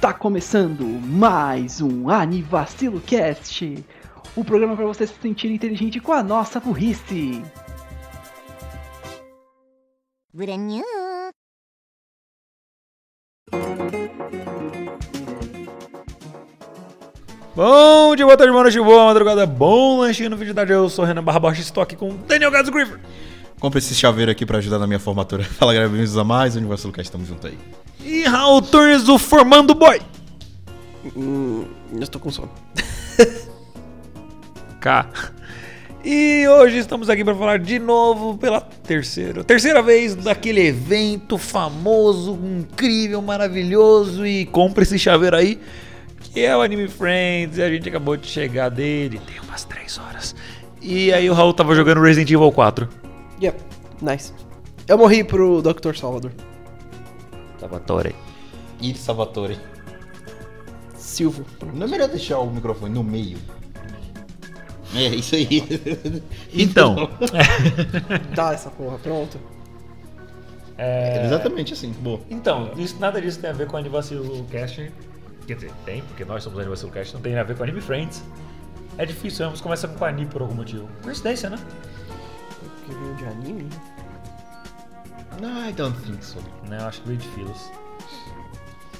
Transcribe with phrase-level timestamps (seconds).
[0.00, 3.84] Tá começando mais um Anivacilo Cast,
[4.34, 7.44] o programa para você se sentir inteligente com a nossa burrice.
[17.54, 20.72] Bom dia, boa tarde, boa noite, boa madrugada, bom lanchinho no vídeo da tarde.
[20.72, 22.98] Eu sou o Renan Barra Bosch, estou aqui com Daniel Gads Griffer.
[23.60, 25.44] Compre esse chaveiro aqui pra ajudar na minha formatura.
[25.58, 27.58] Fala galera, bem-vindos a mais Universo Lucas, estamos junto aí.
[28.02, 30.00] E Raul Turnes, o Formando Boy.
[31.14, 32.50] Hum, eu estou com sono.
[34.80, 35.06] K.
[36.02, 42.38] E hoje estamos aqui para falar de novo pela terceira, terceira vez daquele evento famoso,
[42.42, 45.60] incrível, maravilhoso e compre esse chaveiro aí,
[46.18, 47.58] que é o Anime Friends.
[47.58, 50.34] E a gente acabou de chegar dele, tem umas 3 horas.
[50.80, 53.09] E aí o Raul tava jogando Resident Evil 4.
[53.42, 53.60] Yep,
[54.02, 54.32] nice.
[54.86, 55.94] Eu morri pro Dr.
[55.94, 56.32] Salvador.
[57.58, 58.14] Tava Torre.
[58.80, 59.58] E Salvatore.
[60.96, 61.44] Silvo.
[61.74, 63.38] Não é melhor deixar o microfone no meio?
[64.94, 65.62] É, isso aí.
[66.52, 67.08] Então,
[68.34, 69.38] Dá essa porra, pronto.
[70.76, 72.20] É exatamente assim, boa.
[72.30, 74.90] Então, isso- nada disso tem a ver com o Anivacilo Cast.
[75.46, 78.22] Quer dizer, tem, porque nós somos Anivacilo Cast, não tem a ver com Anime Friends.
[78.98, 80.88] É difícil, ambos começam com Anime por algum motivo.
[81.02, 81.58] Coincidência, né?
[82.90, 83.68] Que veio de anime?
[85.42, 86.38] I don't think so.
[86.68, 87.70] Né, Eu acho que veio de filos.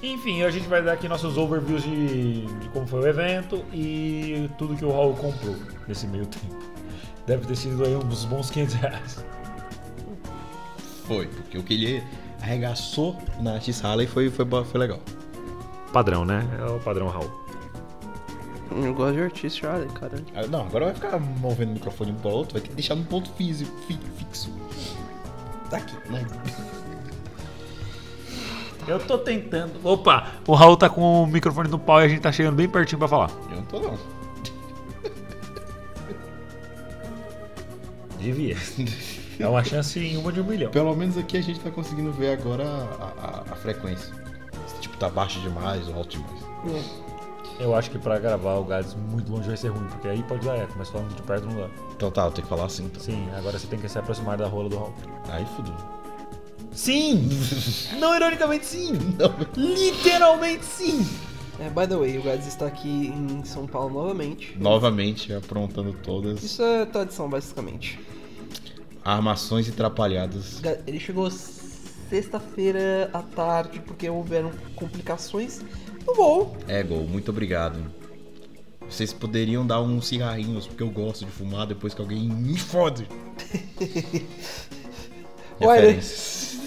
[0.03, 4.49] Enfim, a gente vai dar aqui nossos overviews de, de como foi o evento e
[4.57, 5.55] tudo que o Raul comprou
[5.87, 6.57] nesse meio tempo.
[7.27, 9.25] Deve ter sido aí uns bons 500 reais.
[11.07, 12.03] Foi, porque o que ele
[12.41, 15.01] arregaçou na X-Halley foi, foi, bo- foi legal.
[15.93, 16.47] Padrão, né?
[16.59, 17.31] É o padrão Raul.
[18.71, 20.25] Eu gosto de artista, olha, caralho.
[20.35, 22.95] Ah, Não, agora vai ficar movendo o microfone um pro outro, vai ter que deixar
[22.95, 24.51] num ponto físico, fi- fixo.
[25.69, 26.25] Tá aqui, né?
[28.87, 29.73] Eu tô tentando.
[29.85, 30.29] Opa!
[30.47, 32.99] O Raul tá com o microfone no pau e a gente tá chegando bem pertinho
[32.99, 33.31] pra falar.
[33.51, 33.99] Eu não tô não.
[38.19, 38.57] Devia.
[39.41, 40.71] É uma chance em uma de um milhão.
[40.71, 44.13] Pelo menos aqui a gente tá conseguindo ver agora a, a- a frequência.
[44.67, 46.91] Se tipo tá baixo demais ou alto demais.
[47.61, 50.47] Eu acho que pra gravar o Gades muito longe vai ser ruim, porque aí pode
[50.47, 51.69] dar eco, mas falando de perto não dá.
[51.95, 52.87] Então tá, eu tenho que falar assim.
[52.87, 53.03] Então.
[53.03, 54.95] Sim, agora você tem que se aproximar da rola do Raul.
[55.29, 55.75] Aí fudeu.
[56.73, 57.29] Sim!
[58.01, 58.93] não ironicamente sim!
[59.57, 61.07] Literalmente sim!
[61.59, 64.57] É, by the way, o Gads está aqui em São Paulo novamente.
[64.59, 68.01] Novamente aprontando todas Isso é tradição, basicamente.
[69.05, 70.63] armações e trapalhadas.
[70.87, 71.31] Ele chegou
[72.09, 75.61] sexta-feira à tarde porque houveram complicações
[76.11, 76.57] no voo.
[76.67, 77.79] É, Gol, muito obrigado.
[78.89, 83.07] Vocês poderiam dar uns cigarrinhos, porque eu gosto de fumar depois que alguém me fode.
[85.61, 86.51] Ué, Referências.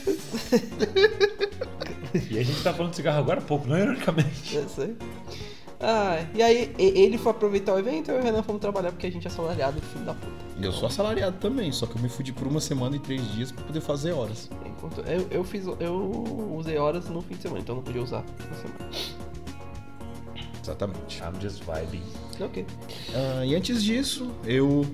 [2.30, 4.56] E a gente tá falando de cigarro agora há pouco, não ironicamente.
[4.56, 4.96] Eu sei.
[5.80, 8.92] Ah, e aí ele foi aproveitar o evento e eu e o Renan fomos trabalhar
[8.92, 10.32] porque a gente é assalariado, filho da puta.
[10.62, 13.52] Eu sou assalariado também, só que eu me fudi por uma semana e três dias
[13.52, 14.50] pra poder fazer horas.
[14.66, 18.24] Enquanto eu, eu fiz eu usei horas no fim de semana, então não podia usar
[18.50, 18.90] na semana.
[20.64, 21.22] Exatamente.
[21.22, 22.04] I'm just vibing.
[22.40, 22.66] Ok.
[23.14, 24.86] Ah, e antes disso, eu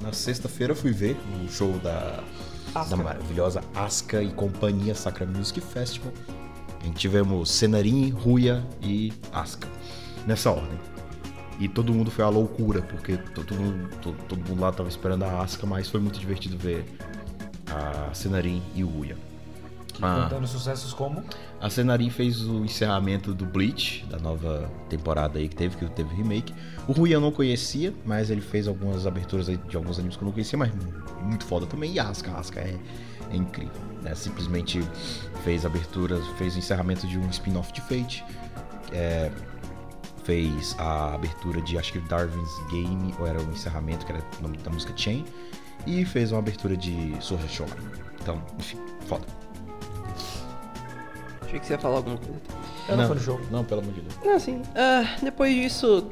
[0.00, 2.22] na sexta-feira fui ver o show da,
[2.88, 6.12] da maravilhosa Aska e Companhia Sacra Music Festival.
[6.80, 9.68] Que tivemos Senarin, Ruia e Aska.
[10.26, 10.78] Nessa ordem.
[11.58, 15.24] E todo mundo foi à loucura, porque todo mundo, todo, todo mundo lá tava esperando
[15.24, 16.84] a Aska, mas foi muito divertido ver
[17.66, 19.16] a Senarin e o Ruia.
[20.00, 20.22] Ah.
[20.24, 21.22] Contando sucessos como?
[21.60, 26.14] A Senarin fez o encerramento do Bleach, da nova temporada aí que teve, que teve
[26.14, 26.54] remake.
[26.86, 30.26] O Rui eu não conhecia, mas ele fez algumas aberturas de alguns animes que eu
[30.26, 30.70] não conhecia, mas
[31.22, 31.92] muito foda também.
[31.92, 32.76] E a Asuka, a Asuka é,
[33.30, 34.14] é incrível, né?
[34.14, 34.82] Simplesmente
[35.44, 38.24] fez aberturas, fez o encerramento de um spin-off de Fate.
[38.92, 39.30] é,
[40.24, 44.42] fez a abertura de, acho que Darwin's Game, ou era o encerramento, que era o
[44.42, 45.24] nome da música Chain.
[45.86, 47.90] E fez uma abertura de Art Online.
[48.20, 49.24] Então, enfim, foda.
[51.46, 52.40] Achei que você ia falar alguma coisa.
[52.88, 53.40] Eu não, fui no show.
[53.50, 54.14] Não, pelo amor de Deus.
[54.24, 56.04] Não, assim, ah, depois disso.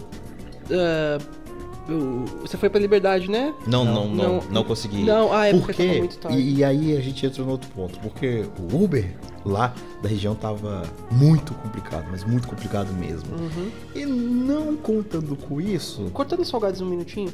[0.71, 3.53] eu- você foi pra Liberdade, né?
[3.67, 4.65] Não, não, não, não, Não.
[4.65, 5.03] consegui.
[5.05, 5.87] Não, ah, é Por porque quê?
[5.87, 6.39] tava muito tarde.
[6.39, 7.99] E, e aí a gente entra no outro ponto.
[8.01, 9.15] Porque o Uber
[9.45, 13.29] lá da região tava muito complicado, mas muito complicado mesmo.
[13.37, 13.71] Uhum.
[13.95, 17.31] E não contando com isso, Cortando os salgados um minutinho,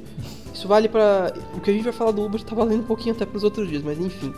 [0.52, 1.32] isso vale pra.
[1.54, 3.68] O que a gente vai falar do Uber tá valendo um pouquinho até pros outros
[3.68, 4.34] dias, mas enfim.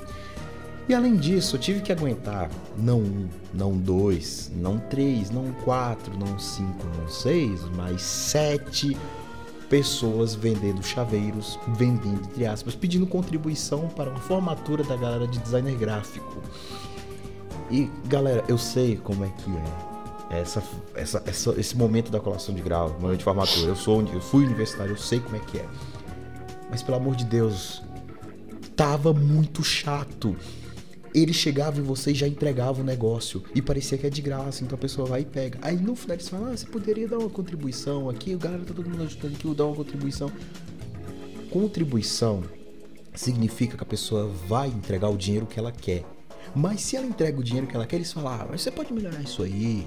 [0.89, 6.13] E além disso, eu tive que aguentar não um, não dois, não três, não quatro,
[6.19, 8.97] não cinco, não seis, mas sete
[9.71, 15.77] pessoas vendendo chaveiros, vendendo, entre aspas, pedindo contribuição para uma formatura da galera de designer
[15.77, 16.43] gráfico.
[17.71, 19.51] E galera, eu sei como é que
[20.31, 20.41] é.
[20.41, 20.63] essa,
[20.95, 23.69] essa, essa- esse momento da colação de grau, momento de formatura.
[23.69, 25.67] Eu sou, eu fui universitário, eu sei como é que é.
[26.71, 27.83] Mas pelo amor de Deus,
[28.77, 30.37] tava muito chato.
[31.15, 33.43] Ele chegava e você já entregava o negócio.
[33.55, 35.59] E parecia que é de graça, então a pessoa vai e pega.
[35.61, 38.73] Aí no final eles falam, ah, você poderia dar uma contribuição aqui, o galera tá
[38.73, 40.33] todo mundo ajudando aqui, eu dar uma contribuição.
[41.51, 42.43] Contribuição
[43.15, 46.05] significa que a pessoa vai entregar o dinheiro que ela quer.
[46.55, 48.93] Mas se ela entrega o dinheiro que ela quer, eles falam, ah, mas você pode
[48.93, 49.87] melhorar isso aí.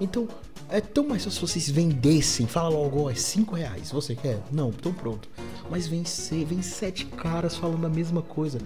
[0.00, 0.26] Então,
[0.68, 2.46] é tão mais fácil se vocês vendessem.
[2.46, 3.90] Fala logo, ó, é 5 reais.
[3.92, 4.40] Você quer?
[4.50, 5.28] Não, então pronto.
[5.70, 6.02] Mas vem,
[6.46, 8.58] vem sete caras falando a mesma coisa.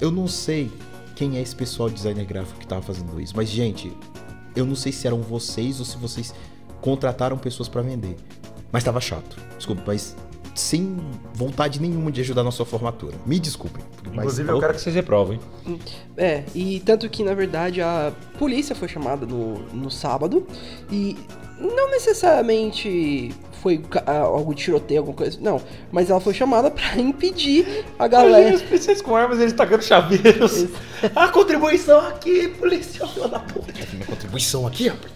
[0.00, 0.70] Eu não sei
[1.22, 3.32] quem é esse pessoal de designer gráfico que tava fazendo isso.
[3.36, 3.96] Mas, gente,
[4.56, 6.34] eu não sei se eram vocês ou se vocês
[6.80, 8.16] contrataram pessoas pra vender.
[8.72, 9.36] Mas tava chato.
[9.56, 10.16] Desculpa, mas
[10.52, 10.96] sem
[11.32, 13.16] vontade nenhuma de ajudar na sua formatura.
[13.24, 13.84] Me desculpem.
[14.06, 15.38] Mas, Inclusive, eu quero que vocês reprovem.
[16.16, 20.44] É, e tanto que na verdade a polícia foi chamada no, no sábado
[20.90, 21.16] e
[21.60, 25.62] não necessariamente foi ah, de tiroteio, alguma coisa, não,
[25.92, 28.56] mas ela foi chamada pra impedir a galera.
[28.56, 30.66] os policiais com armas, eles tacando chaveiros.
[31.14, 33.72] a contribuição aqui, policial, da puta.
[33.92, 35.12] Minha contribuição aqui, rapaz.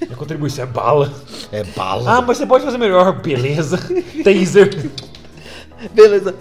[0.00, 1.12] Minha contribuição é bala.
[1.50, 2.18] É bala.
[2.18, 3.76] Ah, mas você pode fazer melhor, beleza.
[4.22, 4.90] Taser.
[5.92, 6.34] Beleza.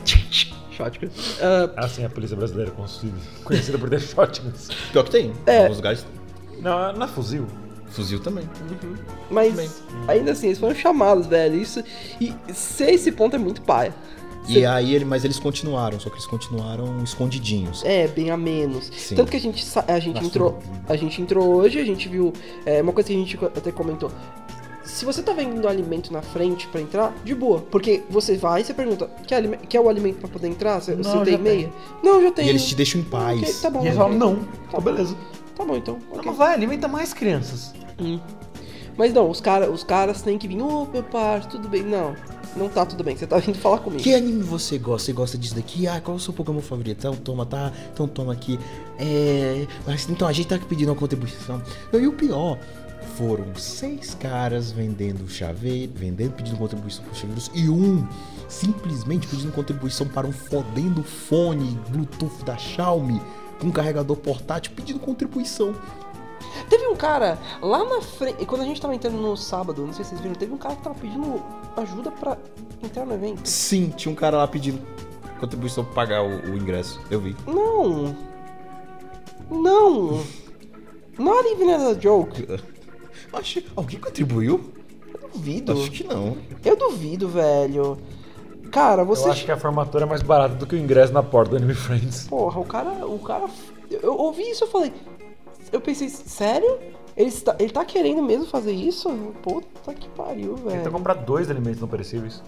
[0.71, 1.09] Shotgun.
[1.41, 4.69] Ah, Assim a polícia brasileira conhecida, conhecida por ter shotguns.
[4.91, 5.33] Pior que tem.
[5.47, 5.63] É.
[5.63, 6.05] Alguns lugares.
[6.59, 7.47] Não, não é fuzil.
[7.91, 8.47] Fuzil também.
[9.29, 9.69] mas Bem.
[10.07, 11.55] ainda assim, eles foram chamados, velho.
[11.55, 11.83] Isso.
[12.19, 13.93] E ser esse ponto é muito paia.
[14.47, 17.83] E aí, ele, mas eles continuaram, só que eles continuaram escondidinhos.
[17.85, 18.89] É, bem a menos.
[18.97, 19.15] Sim.
[19.15, 20.57] Tanto que a gente, a gente entrou.
[20.89, 22.33] A gente entrou hoje, a gente viu.
[22.65, 24.11] É, uma coisa que a gente até comentou.
[24.83, 27.59] Se você tá vendendo alimento na frente pra entrar, de boa.
[27.61, 30.81] Porque você vai e você pergunta, quer, quer o alimento pra poder entrar?
[30.81, 31.69] Você, Não, você já tem meia?
[32.03, 32.49] Não, já E tenho.
[32.49, 33.61] eles te deixam em paz.
[33.61, 33.83] tá bom.
[33.83, 34.35] E eles falam, não.
[34.37, 35.05] Tá Tá bom.
[35.61, 35.99] Tá bom, então.
[36.11, 36.25] ok.
[36.25, 37.73] Não vai, alimenta mais crianças.
[37.99, 38.19] Hum.
[38.97, 41.83] Mas não, os, cara, os caras têm que vir, ô meu par, tudo bem.
[41.83, 42.15] Não,
[42.55, 44.01] não tá tudo bem, você tá vindo falar comigo.
[44.01, 45.05] Que anime você gosta?
[45.05, 45.87] Você gosta disso daqui?
[45.87, 46.97] Ah, qual é o seu Pokémon favorito?
[46.97, 47.71] Então toma, tá?
[47.93, 48.59] Então toma aqui.
[48.97, 49.67] É.
[49.85, 51.61] Mas então a gente tá aqui pedindo uma contribuição.
[51.91, 52.57] Não, E o pior,
[53.15, 58.07] foram seis caras vendendo chaveiro, vendendo, pedindo contribuição para chaveiros, e um
[58.47, 63.21] simplesmente pedindo contribuição para um fodendo fone Bluetooth da Xiaomi
[63.61, 65.75] com um carregador portátil pedindo contribuição.
[66.67, 70.03] Teve um cara lá na frente, quando a gente tava entrando no sábado, não sei
[70.03, 71.41] se vocês viram, teve um cara que tava pedindo
[71.77, 72.37] ajuda pra
[72.83, 73.47] entrar no evento.
[73.47, 74.81] Sim, tinha um cara lá pedindo
[75.39, 76.99] contribuição para pagar o, o ingresso.
[77.09, 77.35] Eu vi.
[77.45, 78.15] Não.
[79.49, 80.23] Não.
[81.17, 82.47] Not even as a joke.
[83.31, 84.73] Acho, alguém contribuiu?
[85.33, 85.73] Duvido.
[85.73, 86.37] Acho que não.
[86.65, 87.97] Eu duvido, velho.
[88.71, 89.27] Cara, você.
[89.27, 91.57] Eu acho que a formatura é mais barata do que o ingresso na porta do
[91.57, 92.27] Anime Friends.
[92.27, 93.05] Porra, o cara.
[93.05, 93.45] O cara.
[93.89, 94.93] Eu ouvi isso, eu falei.
[95.71, 96.79] Eu pensei, sério?
[97.15, 99.09] Ele está, ele tá querendo mesmo fazer isso?
[99.43, 100.89] Puta que pariu, velho.
[100.91, 102.41] comprar dois alimentos não perecíveis.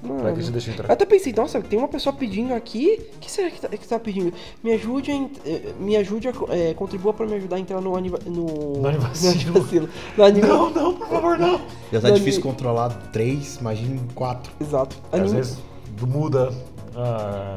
[0.00, 0.52] Pra que te Mano.
[0.52, 0.92] deixa Eu entrar.
[0.92, 3.00] até pensei, nossa, tem uma pessoa pedindo aqui.
[3.16, 4.32] O que será que tá, que tá pedindo?
[4.62, 5.14] Me ajude a.
[5.48, 6.32] eh, Me ajude a.
[6.50, 8.80] eh, contribua pra me ajudar a entrar no aniva, no.
[8.80, 9.88] No Anivacilo.
[10.16, 11.60] No Não, não, por favor, não.
[11.92, 14.52] Já tá Não, difícil e- controlar três, imagine quatro.
[14.60, 14.96] Exato.
[15.10, 15.58] Às vezes
[16.06, 16.52] muda
[16.94, 17.56] a,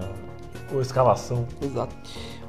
[0.75, 1.45] a escalação.
[1.61, 1.95] Exato.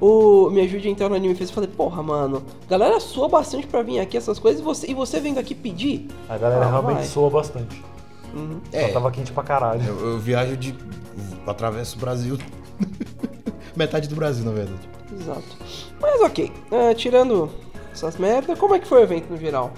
[0.01, 1.51] O Me Ajude a entrar no Anime Fest.
[1.51, 2.43] Eu falei, porra, mano.
[2.69, 6.09] Galera sua bastante pra vir aqui essas coisas e você, e você vendo aqui pedir?
[6.29, 7.05] A galera Ah, realmente vai.
[7.07, 7.81] soa bastante.
[8.35, 8.61] Uhum.
[8.73, 8.87] É.
[8.89, 9.83] Só tava quente pra caralho.
[9.85, 10.75] Eu, eu viajo de.
[11.47, 12.39] atravesso o Brasil.
[13.77, 14.89] Metade do Brasil, na verdade.
[15.19, 15.57] Exato.
[16.01, 16.53] Mas ok.
[16.71, 17.51] Ah, tirando
[17.93, 19.73] essas merdas, como é que foi o evento no geral?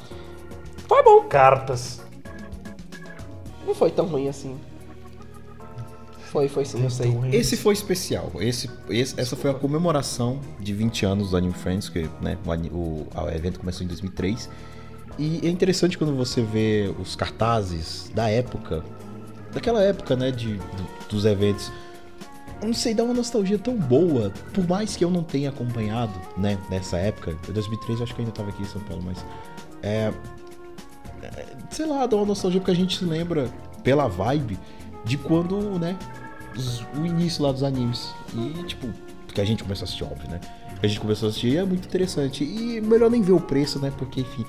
[0.88, 1.22] Foi bom.
[1.24, 2.00] Cartas.
[3.66, 4.56] Não foi tão ruim assim.
[6.30, 7.16] Foi, foi sim, eu sei.
[7.32, 8.30] Esse foi especial.
[8.40, 12.36] Esse, esse- essa foi a comemoração de 20 anos do Anime Friends, que né,
[12.72, 14.50] o- o evento começou em 2003.
[15.18, 18.84] E é interessante quando você vê os cartazes da época,
[19.52, 21.70] daquela época, né, de, do- dos eventos.
[22.60, 26.12] Eu não sei, dá uma nostalgia tão boa, por mais que eu não tenha acompanhado,
[26.36, 27.36] né, nessa época.
[27.48, 29.24] Em 2003 eu acho que eu ainda tava aqui em São Paulo, mas
[29.82, 30.12] é,
[31.22, 33.48] é, sei lá, dá uma nostalgia porque a gente se lembra
[33.82, 34.58] pela vibe
[35.04, 35.96] de quando, né,
[36.56, 38.12] os- o início lá dos animes.
[38.34, 38.88] E, tipo,
[39.32, 40.40] que a gente começou a assistir, óbvio, né?
[40.82, 42.44] A gente começou a assistir e é muito interessante.
[42.44, 43.92] E melhor nem ver o preço, né?
[43.98, 44.44] Porque, enfim,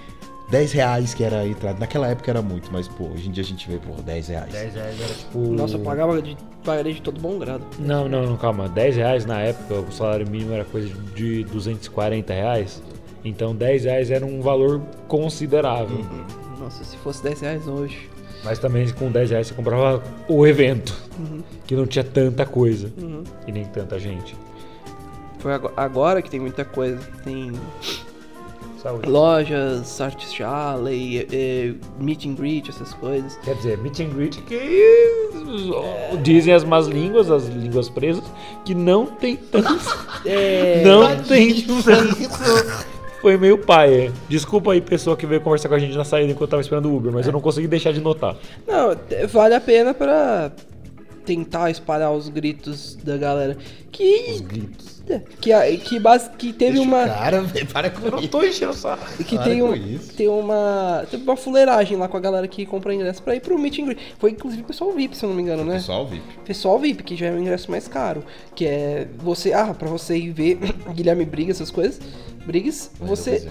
[0.50, 1.80] 10 reais que era a entrada.
[1.80, 4.52] Naquela época era muito, mas, pô, hoje em dia a gente vê por 10 reais.
[4.54, 5.40] 10 reais era tipo.
[5.40, 7.64] Nossa, eu pagava de, pagaria de todo bom grado.
[7.80, 8.70] Não, não, não, calma.
[8.70, 12.82] 10 reais na época, o salário mínimo era coisa de 240 reais.
[13.24, 15.98] Então 10 reais era um valor considerável.
[16.60, 18.08] Nossa, se fosse 10 reais hoje.
[18.44, 20.96] Mas também com 10 reais você comprava o evento.
[21.66, 22.94] Que não tinha tanta coisa.
[23.02, 23.24] Uhum.
[23.48, 24.36] E nem tanta gente.
[25.40, 27.00] Foi ago- agora que tem muita coisa.
[27.24, 27.52] Tem.
[28.86, 29.10] Saúde.
[29.10, 33.36] Lojas, Artist Alley, é, meet and greet, essas coisas.
[33.44, 35.34] Quer dizer, meet and greet que
[36.14, 38.24] os- dizem as más línguas, as línguas presas,
[38.64, 39.68] que não tem tanto.
[40.28, 42.86] É, não tem tanto.
[43.22, 44.12] Foi meio paia.
[44.28, 46.88] Desculpa aí, pessoa que veio conversar com a gente na saída enquanto eu tava esperando
[46.90, 48.36] o Uber, mas eu não consegui deixar de notar.
[48.68, 48.96] Não,
[49.28, 50.52] vale a pena pra
[51.26, 53.56] tentar espalhar os gritos da galera.
[53.92, 54.40] Que.
[54.42, 54.95] Gritos.
[55.40, 57.06] Que, a- que, base, que teve uma.
[57.08, 58.28] Cara, velho, para com isso.
[58.28, 59.06] tô enchendo o saco.
[59.24, 61.06] Que tem, um, tem uma.
[61.12, 63.86] Teve uma fuleiragem lá com a galera que compra ingresso pra ir pro meet and
[63.86, 64.00] greet.
[64.18, 65.76] Foi inclusive o pessoal VIP, se eu não me engano, né?
[65.76, 66.24] Pessoal, VIP.
[66.46, 68.24] Pessoal VIP, que já é o ingresso mais caro.
[68.56, 69.54] Que é você.
[69.54, 70.58] Ah, pra você ir ver
[70.94, 72.00] Guilherme Briggs, essas coisas.
[72.46, 73.48] Briggs, você.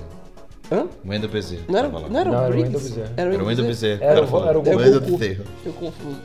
[0.72, 0.86] Hã?
[1.06, 1.62] Wendel Bezerra.
[1.68, 2.74] Não era, não era Não, o era o Briggs?
[2.74, 3.12] Wendel Bezerra.
[3.16, 4.04] Era o Wendel Bezerra.
[4.04, 4.48] Era o- falando.
[4.48, 4.62] era o.
[4.62, 5.44] Wendel Bezerra.
[5.64, 6.16] Eu confuso.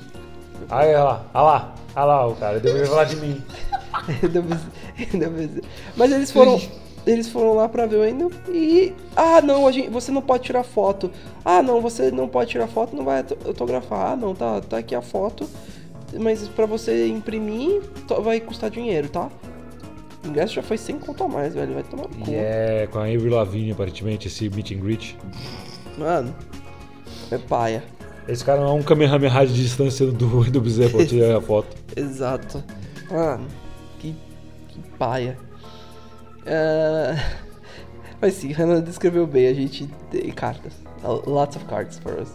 [0.69, 3.41] Aí, olha lá, olha lá, olha lá o cara, deveria falar de mim.
[4.23, 5.61] Ainda ainda.
[5.95, 6.59] Mas eles foram.
[7.07, 8.93] Eles foram lá pra ver o Wendel e.
[9.15, 11.09] Ah, não, a gente, você não pode tirar foto.
[11.45, 14.11] Ah, não, você não pode tirar foto, não vai auto- autografar.
[14.11, 15.47] Ah, não, tá, tá aqui a foto.
[16.19, 17.81] Mas pra você imprimir,
[18.21, 19.29] vai custar dinheiro, tá?
[20.23, 21.73] O ingresso já foi sem conto a mais, velho.
[21.73, 22.29] Vai tomar cu.
[22.29, 25.17] E é com a Avery Lavigne, aparentemente, esse meet and greet.
[25.97, 26.35] Mano,
[27.31, 27.83] é paia.
[28.27, 31.75] Esse cara não é um Kamehameha de distância do, do Bezerra pra tirar a foto.
[31.95, 32.63] Exato.
[33.09, 33.45] Mano,
[34.99, 35.37] paia.
[36.45, 37.15] Ah,
[38.21, 40.73] mas sim, Hannah descreveu bem, a gente tem cartas.
[41.25, 42.29] Lots of cards for us.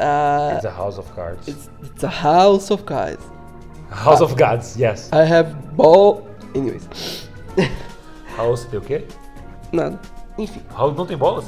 [0.00, 1.46] Ah, It's a House of Cards.
[1.46, 3.22] it's, it's a house of cards.
[3.90, 5.08] House of Gods, yes.
[5.12, 6.26] I have ball.
[6.54, 7.28] Anyways,
[8.36, 9.04] House tem o quê?
[9.72, 10.00] nada.
[10.38, 10.62] Enfim.
[10.74, 11.44] House não tem bolas?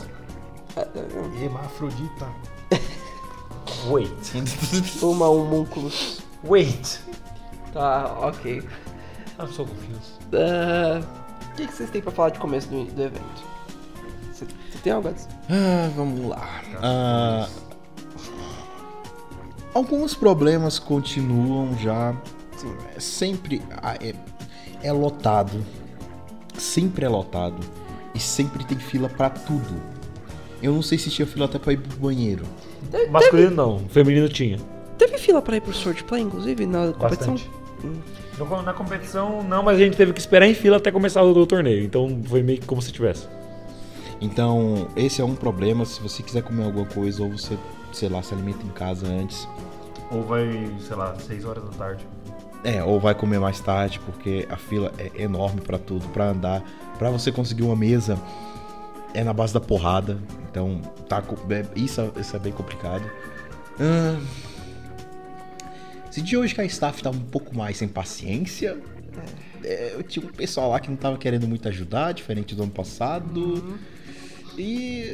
[0.77, 2.27] ah, ah, Hermafrodita.
[3.89, 4.33] Wait.
[5.03, 6.21] Uma homúnculos.
[6.45, 7.01] Wait.
[7.73, 8.63] Tá, ok.
[9.41, 10.16] I'm so confused.
[10.33, 11.01] Ah,
[11.53, 13.45] O que, que vocês têm pra falar de começo do, do evento?
[14.33, 15.29] Você você tem algo antes?
[15.51, 16.63] Ah, vamos lá.
[16.83, 17.49] Ah,
[19.75, 22.15] alguns problemas continuam já.
[22.97, 24.15] É Sempre ah, é,
[24.83, 25.65] é lotado.
[26.59, 27.57] Sempre é lotado.
[28.15, 29.81] E sempre tem fila pra tudo.
[30.63, 32.45] Eu não sei se tinha fila até pra ir pro banheiro.
[33.11, 34.59] Masculino não, feminino tinha.
[34.97, 37.35] Teve fila pra ir pro Swordplay, inclusive, na competição?
[37.35, 37.51] Bastante.
[38.39, 41.47] No- Na competição não, mas a gente teve que esperar em fila até começar o,
[41.47, 41.85] torneio.
[41.85, 43.29] Então foi meio que como se tivesse.
[44.21, 45.85] Então, esse é um problema.
[45.85, 47.57] Se você quiser comer alguma coisa, ou você,
[47.93, 49.47] sei lá, se alimenta em casa antes.
[50.11, 52.07] Ou vai, sei lá, 6 horas da tarde.
[52.65, 56.63] É, ou vai comer mais tarde, porque a fila é enorme pra tudo, pra andar.
[56.99, 58.19] Pra você conseguir uma mesa,
[59.13, 60.19] é na base da porrada.
[60.51, 63.05] Então, tá, é- isso, é- isso é bem complicado.
[63.79, 64.19] Ahn,
[66.17, 68.79] se de hoje que a staff tava um pouco mais sem paciência,
[69.63, 72.73] é, eu tinha um pessoal lá que não tava querendo muito ajudar, diferente do ano
[72.73, 73.79] passado.
[74.57, 75.13] E.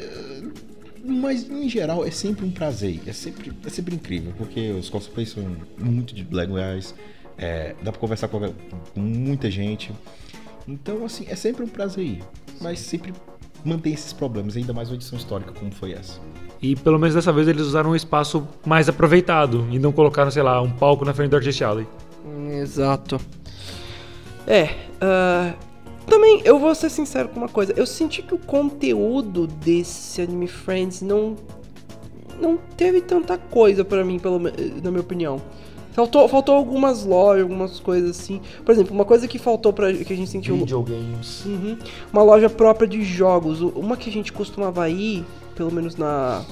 [1.04, 5.30] Mas em geral é sempre um prazer, é sempre, é sempre incrível, porque os cosplays
[5.30, 6.94] são muito de legais,
[7.36, 8.38] é, dá pra conversar com,
[8.94, 9.90] com muita gente.
[10.68, 12.24] Então, assim, é sempre um prazer ir.
[12.60, 13.12] Mas sempre
[13.64, 16.20] mantém esses problemas, ainda mais uma edição histórica como foi essa.
[16.62, 20.42] E pelo menos dessa vez eles usaram um espaço mais aproveitado e não colocaram, sei
[20.42, 21.86] lá, um palco na frente do Artist Alley.
[22.52, 23.20] Exato.
[24.46, 25.54] É, ah,
[26.06, 27.72] também eu vou ser sincero com uma coisa.
[27.76, 31.36] Eu senti que o conteúdo desse Anime Friends não
[32.40, 35.40] não teve tanta coisa pra mim, pelo na minha opinião.
[35.92, 38.40] Faltou, faltou algumas lojas, algumas coisas assim.
[38.64, 41.44] Por exemplo, uma coisa que faltou pra que a gente sentiu Videogames.
[41.44, 41.76] Uhum.
[42.12, 43.60] Uma loja própria de jogos.
[43.60, 46.42] Uma que a gente costumava ir, pelo menos na.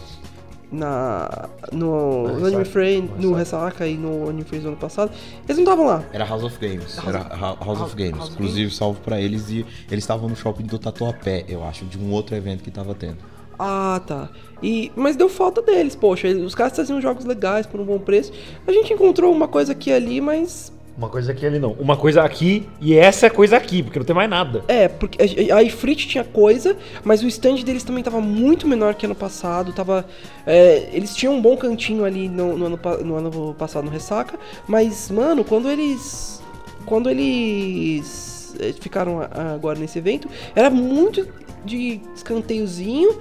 [0.73, 1.49] Na.
[1.73, 2.65] No, Anime Ressaca.
[2.67, 5.11] Friend, No Ressaca e no Anime Friends do ano passado.
[5.45, 6.05] Eles não estavam lá.
[6.13, 6.97] Era House of Games.
[6.97, 8.17] House Era House, House- of Games.
[8.19, 11.99] House Inclusive, salvo pra eles e eles estavam no shopping do Tatuapé, eu acho, de
[11.99, 13.17] um outro evento que tava tendo.
[13.59, 14.29] Ah, tá.
[14.63, 16.29] E, mas deu falta deles, poxa.
[16.29, 18.33] Os caras traziam jogos legais por um bom preço.
[18.67, 20.73] A gente encontrou uma coisa aqui e ali, mas.
[21.01, 21.73] Uma coisa aqui ali não.
[21.73, 24.63] Uma coisa aqui e essa é coisa aqui, porque não tem mais nada.
[24.69, 25.17] É, porque
[25.51, 29.73] a- Ifrit tinha coisa, mas o stand deles também tava muito menor que ano passado.
[29.73, 30.05] Tava.
[30.47, 34.39] é, eles tinham um bom cantinho ali no, no ano, no ano passado no Ressaca.
[34.69, 36.43] Mas, mano, quando eles.
[36.85, 39.21] Quando eles é, ficaram
[39.55, 41.27] agora nesse evento, era muito
[41.65, 43.19] de escanteiozinho.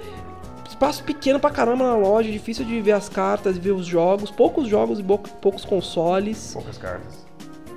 [0.68, 4.68] Espaço pequeno pra caramba na loja, difícil de ver as cartas, ver os jogos, poucos
[4.68, 7.19] jogos e pou- poucos consoles, Poucas cartas.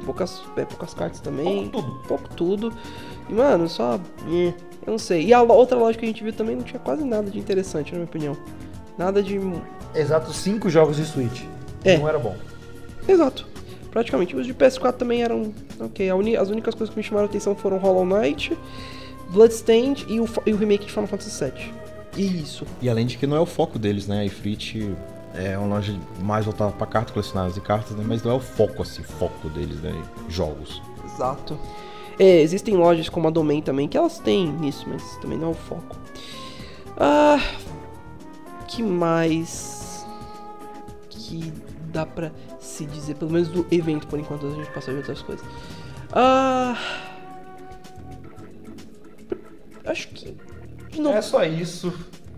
[0.04, 2.08] Poucas, é, poucas cartas também Pouco tudo.
[2.08, 2.74] pouco tudo.
[3.30, 4.00] E, mano, só.
[4.28, 4.54] eh,
[4.86, 5.26] eu não sei.
[5.26, 7.92] E a outra loja que a gente viu também não tinha quase nada de interessante,
[7.92, 8.38] na minha opinião.
[8.98, 9.40] Nada de.
[9.96, 11.44] Exatos cinco jogos de Switch.
[11.84, 11.98] É.
[11.98, 12.36] Não era bom.
[13.08, 13.48] Exato.
[13.92, 14.36] Praticamente.
[14.36, 15.54] Os de PS4 também eram.
[15.80, 16.10] Ok.
[16.38, 18.58] As únicas coisas que me chamaram a atenção foram Hollow Knight,
[19.30, 21.74] Bloodstained e o, e o remake de Final Fantasy VII.
[22.18, 22.66] Isso.
[22.82, 24.20] E além de que não é o foco deles, né?
[24.22, 24.94] A Ifrit
[25.34, 28.04] é uma loja mais voltada pra cartas, colecionáveis e cartas, né?
[28.08, 29.92] Mas não é o foco, assim, foco deles, né?
[30.30, 30.82] Jogos.
[31.06, 31.58] Exato.
[32.20, 35.52] É, existem lojas como a Domain também que elas têm nisso, mas também não é
[35.52, 35.96] o foco.
[36.98, 37.40] Ah,
[38.68, 40.06] que mais
[41.10, 41.52] que
[41.92, 45.22] dá pra se dizer, pelo menos do evento por enquanto, a gente passa de outras
[45.24, 45.46] coisas.
[46.12, 46.78] Ah,
[49.86, 50.38] acho que
[50.92, 51.92] de novo, É só isso.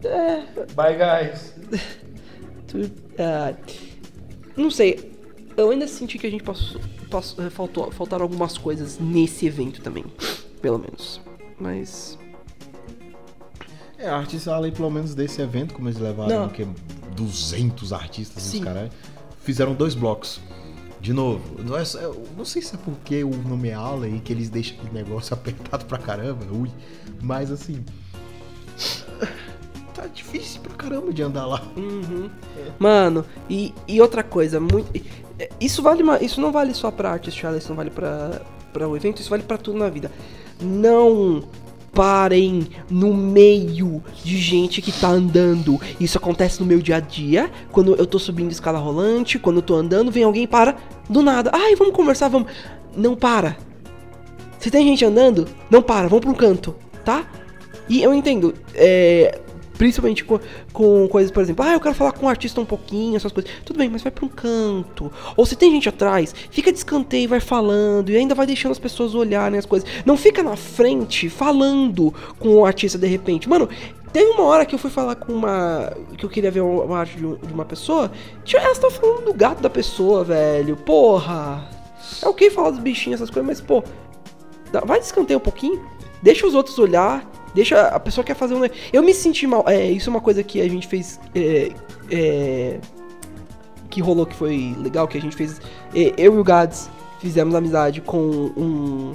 [0.03, 1.53] é, Bye, guys.
[3.17, 3.53] Ah,
[4.55, 5.11] não sei.
[5.57, 9.81] Eu ainda senti que a gente passou, passou- eh, faltou, faltaram algumas coisas nesse evento
[9.81, 10.03] também.
[10.61, 11.21] Pelo menos.
[11.59, 12.17] Mas.
[13.97, 16.49] É, artistas, além pelo menos desse evento, como eles levaram Não.
[16.49, 16.67] que
[17.15, 18.57] 200 artistas e Sim.
[18.59, 18.91] os caras
[19.41, 20.41] fizeram dois blocos.
[20.99, 21.83] De novo, não, é
[22.35, 23.75] não sei se é porque o nome é
[24.09, 26.69] e que eles deixam aquele negócio apertado pra caramba, ui,
[27.21, 27.83] mas assim.
[30.05, 31.63] Tá difícil pra caramba de andar lá.
[31.75, 32.29] Uhum.
[32.77, 34.85] Mano, e, e outra coisa, muito.
[35.39, 38.87] eh, Isso vale Isso não vale só pra artist Challenge, isso não vale pra, pra
[38.87, 40.11] o evento, isso vale pra tudo na vida.
[40.61, 41.43] Não
[41.91, 45.81] parem no meio de gente que tá andando.
[45.99, 47.49] Isso acontece no meu dia a dia.
[47.71, 50.75] Quando eu tô subindo escala rolante, quando eu tô andando, vem alguém e para
[51.09, 51.49] do nada.
[51.51, 52.51] Ai, vamos conversar, vamos.
[52.95, 53.57] Não para.
[54.59, 57.25] Se tem gente andando, não para, vamos pra um canto, tá?
[57.89, 59.39] E eu entendo, é,
[59.77, 60.39] principalmente com,
[60.73, 63.49] com coisas, por exemplo, ah, eu quero falar com um artista um pouquinho, essas coisas.
[63.65, 65.11] Tudo bem, mas vai pra um canto.
[65.35, 68.71] Ou se tem gente atrás, fica de escanteio e vai falando, e ainda vai deixando
[68.71, 69.87] as pessoas olharem as coisas.
[70.05, 73.47] Não fica na frente falando com o artista de repente.
[73.49, 73.67] Mano,
[74.13, 75.91] teve uma hora que eu fui falar com uma.
[76.17, 78.11] que eu queria ver uma arte de, um- uma pessoa.
[78.43, 80.75] Tinha, elas estavam falando do gato da pessoa, velho.
[80.77, 81.69] Porra.
[82.21, 83.83] É ok falar dos bichinhos, essas coisas, mas, pô,
[84.85, 85.81] Vai descantear um pouquinho.
[86.21, 87.25] Deixa os outros olhar.
[87.55, 88.61] Deixa a pessoa quer fazer um.
[88.91, 89.63] Eu me senti mal.
[89.65, 91.19] É, isso é uma coisa que a gente fez.
[91.33, 91.71] é,
[92.11, 92.79] é,
[93.89, 95.61] que rolou que foi legal, que a gente fez.
[95.95, 96.89] é, eu e o Gads
[97.21, 99.13] fizemos amizade com um,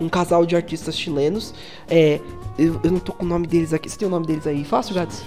[0.00, 1.52] um casal de artistas chilenos.
[1.88, 2.20] É,
[2.56, 3.90] eu, eu não tô com o nome deles aqui.
[3.90, 4.64] Você tem o nome deles aí?
[4.64, 5.24] Fácil, Gads?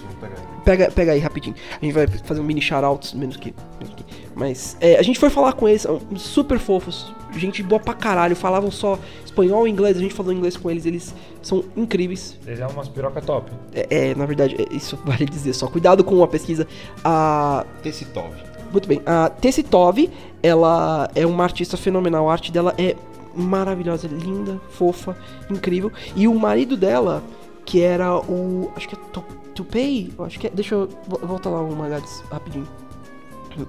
[0.63, 1.55] Pega, pega aí rapidinho.
[1.81, 3.53] A gente vai fazer um mini shoutouts, menos que.
[3.79, 7.79] menos que- Mas é, a gente foi falar com eles, são super fofos, gente boa
[7.79, 11.63] pra caralho, falavam só espanhol e inglês, a gente falou inglês com eles, eles são
[11.75, 12.37] incríveis.
[12.47, 13.51] Eles é umas piroca top.
[13.73, 15.67] É, é, na verdade, é, isso vale dizer só.
[15.67, 16.67] Cuidado com a pesquisa.
[17.03, 18.33] A, Tessitov.
[18.71, 19.01] muito bem.
[19.05, 20.09] A Tessitov,
[20.41, 22.29] ela é uma artista fenomenal.
[22.29, 22.95] A arte dela é
[23.35, 25.17] maravilhosa, linda, fofa,
[25.49, 25.91] incrível.
[26.15, 27.23] E o marido dela,
[27.65, 28.71] que era o.
[28.75, 29.23] Acho que é To-
[29.55, 30.11] Tupei?
[30.19, 30.49] Acho que é.
[30.49, 32.67] Deixa eu vo- voltar lá uma Gades rapidinho.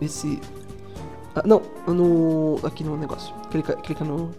[0.01, 0.41] Esse.
[1.35, 2.59] Ah, não, no.
[2.65, 3.35] Aqui no negócio.
[3.51, 4.31] Clica, clica no.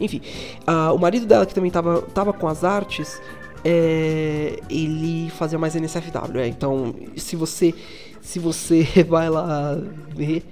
[0.00, 0.20] Enfim.
[0.66, 3.20] ah, o marido dela, que também tava, tava com as artes.
[3.64, 7.72] é, ele fazia mais NSFW, é, então se você
[8.20, 9.78] se você vai lá
[10.14, 10.44] ver,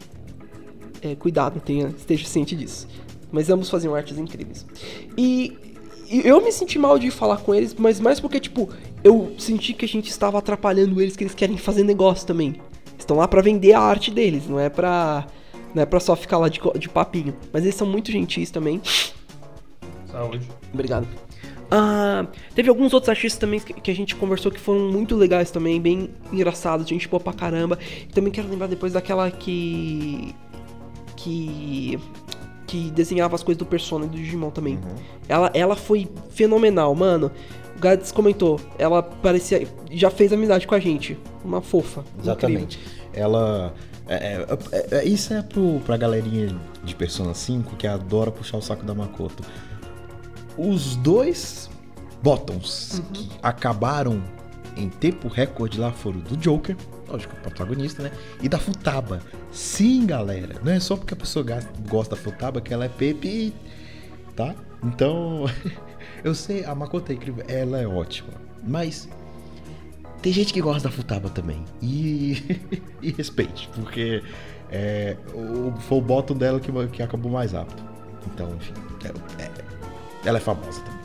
[1.03, 2.87] é, cuidado, tenha, esteja ciente disso.
[3.31, 4.65] Mas ambos faziam artes incríveis.
[5.17, 5.72] E
[6.21, 8.69] eu me senti mal de falar com eles, mas mais porque, tipo,
[9.03, 12.57] eu senti que a gente estava atrapalhando eles, que eles querem fazer negócio também.
[12.99, 15.27] Estão lá pra vender a arte deles, não é pra,
[15.75, 17.35] não é pra só ficar lá de, de papinho.
[17.53, 18.81] Mas eles são muito gentis também.
[20.11, 20.47] Saúde.
[20.73, 21.07] Obrigado.
[21.75, 25.51] Ah, teve alguns outros artistas também que, que a gente conversou que foram muito legais
[25.51, 27.79] também, bem engraçados, gente boa pra caramba.
[28.03, 30.35] E também quero lembrar depois daquela que.
[31.17, 31.99] que.
[32.73, 34.79] Que desenhava as coisas do Persona e do Digimon também.
[35.29, 37.31] Ela, ela foi fenomenal, mano.
[37.77, 39.69] O Gads comentou, ela parecia.
[39.91, 41.19] já fez amizade com a gente.
[41.45, 42.03] Uma fofa.
[42.19, 42.81] Exatamente.
[43.13, 43.75] Ela.
[44.09, 48.57] é- é- é- é- isso é pro, pra galerinha de Persona 5 que adora puxar
[48.57, 49.43] o saco da Makoto.
[50.57, 51.69] Os dois
[52.23, 54.23] Bottoms que acabaram
[54.79, 56.75] em tempo recorde lá foram do Joker,
[57.13, 58.11] lógico, protagonista, né?
[58.43, 59.21] E da Futaba.
[59.53, 60.57] Sim, galera.
[60.65, 61.45] Não é só porque a pessoa
[61.89, 63.53] gosta da Futaba que ela é Pepe,
[64.35, 64.55] tá?
[64.83, 65.45] Então,
[66.25, 68.31] eu sei, a Makoto é incrível, ela é ótima.
[68.63, 69.09] Mas
[70.23, 71.65] tem gente que gosta da Futaba também.
[71.81, 72.61] E,
[73.03, 74.23] e respeite, porque
[74.71, 77.83] é, o, foi o bottom dela que, que acabou mais rápido.
[78.27, 78.73] Então, enfim,
[79.05, 79.51] é- é-
[80.25, 81.03] ela é famosa também.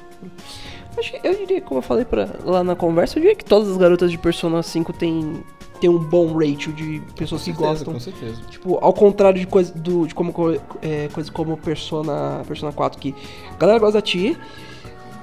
[1.24, 4.10] Eu diria, como eu falei pra, lá na conversa, eu diria que todas as garotas
[4.10, 5.44] de Persona 5 têm,
[5.78, 7.94] têm um bom ratio de pessoas que gostam.
[7.94, 8.42] Com certeza.
[8.50, 13.00] Tipo, ao contrário de coisa do, de como co- é, coisa como Persona, Persona 4
[13.00, 13.14] que
[13.54, 14.38] a galera gosta da Tia.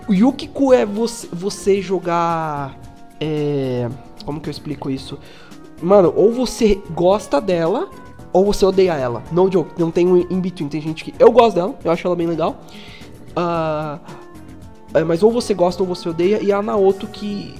[0.09, 2.79] O Yukiko é você, você jogar
[3.21, 3.89] é,
[4.25, 5.19] como que eu explico isso?
[5.83, 7.89] Mano, ou você gosta dela
[8.33, 9.23] ou você odeia ela.
[9.33, 10.69] No joke, não tem um in between.
[10.69, 12.57] Tem gente que eu gosto dela, eu acho ela bem legal.
[14.95, 17.55] É, mas ou você gosta ou você odeia, e a Naoto que.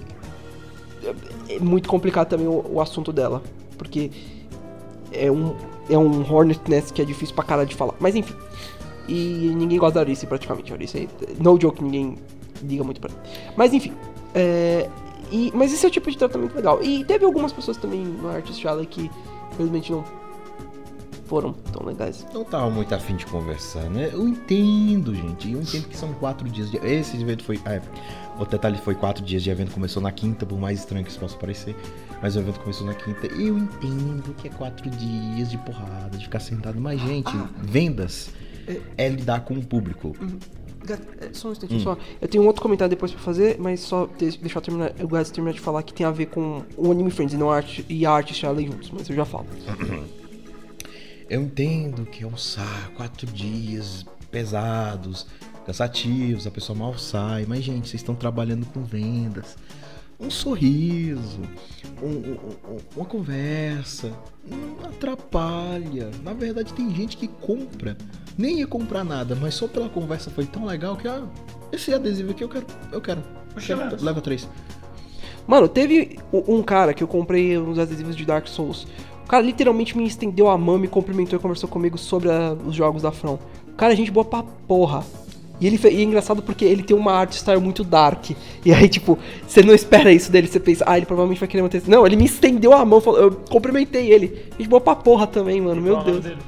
[1.49, 3.43] É é muito complicado também o, o assunto dela.
[3.77, 4.11] Porque
[5.13, 5.55] é um,
[5.89, 7.95] é um Hornet Nest que é difícil pra cara de falar.
[7.99, 8.35] Mas enfim.
[9.07, 10.73] E ninguém gosta da Arice praticamente.
[10.73, 12.17] A Arice, no joke, ninguém
[12.63, 13.23] liga muito pra ela.
[13.57, 13.93] Mas enfim.
[14.35, 14.89] É,
[15.31, 16.83] e, mas esse é o tipo de tratamento legal.
[16.83, 19.11] E teve algumas pessoas também no Artist Alley que,
[19.53, 20.05] infelizmente, não
[21.27, 22.27] foram tão legais.
[22.33, 24.11] Não tava muito afim de conversar, né?
[24.13, 25.51] Eu entendo, gente.
[25.51, 26.77] Eu entendo que são quatro dias de.
[26.79, 27.61] Esse evento foi.
[27.65, 27.83] Ah, é.
[28.39, 31.21] O detalhe foi quatro dias de evento, começou na quinta, por mais estranho que isso
[31.21, 31.77] possa parecer.
[32.21, 33.27] Mas o evento começou na quinta.
[33.29, 36.81] Eu entendo que é quatro dias de porrada, de ficar sentado.
[36.81, 37.31] Mas, gente,
[37.63, 38.31] vendas
[38.97, 40.17] é lidar com o público.
[40.85, 41.97] Gat- é, Só um instantinho só.
[42.21, 44.93] Eu tenho um outro comentário depois pra fazer, mas só de- deixa eu terminar.
[44.99, 47.37] Eu gosto de terminar de falar que tem a ver com o Anime Friends e,
[47.39, 49.47] não a arte, e a Artist Alley juntos, mas eu já falo.
[51.29, 55.27] Eu entendo que é um saco, quatro dias pesados,
[55.65, 59.57] cansativos, a pessoa mal sai, mas gente, vocês estão trabalhando com vendas.
[60.21, 61.41] Um sorriso,
[62.03, 64.13] um- um- um- uma conversa,
[64.49, 66.11] não atrapalha.
[66.23, 67.97] Na verdade, tem gente que compra,
[68.39, 71.25] nem ia comprar nada, mas só pela conversa foi tão legal que, ah,
[71.73, 73.23] esse adesivo aqui eu quero, eu quero.
[73.59, 74.49] quero leva três.
[75.47, 78.87] Mano, teve um cara que eu comprei uns adesivos de Dark Souls.
[79.25, 82.75] O cara literalmente me estendeu a mão, me cumprimentou e conversou comigo sobre a- os
[82.75, 83.39] jogos da From.
[83.69, 85.05] O cara é gente boa pra porra.
[85.61, 88.31] E ele e é engraçado porque ele tem uma art style muito dark.
[88.65, 91.63] E aí, tipo, você não espera isso dele, você pensa, ah, ele provavelmente vai querer
[91.63, 91.91] manter isso.
[91.91, 94.47] Não, ele me estendeu a mão, falou- eu cumprimentei ele.
[94.59, 96.21] Gente boa pra porra também, mano, meu Deus.
[96.25, 96.39] dele?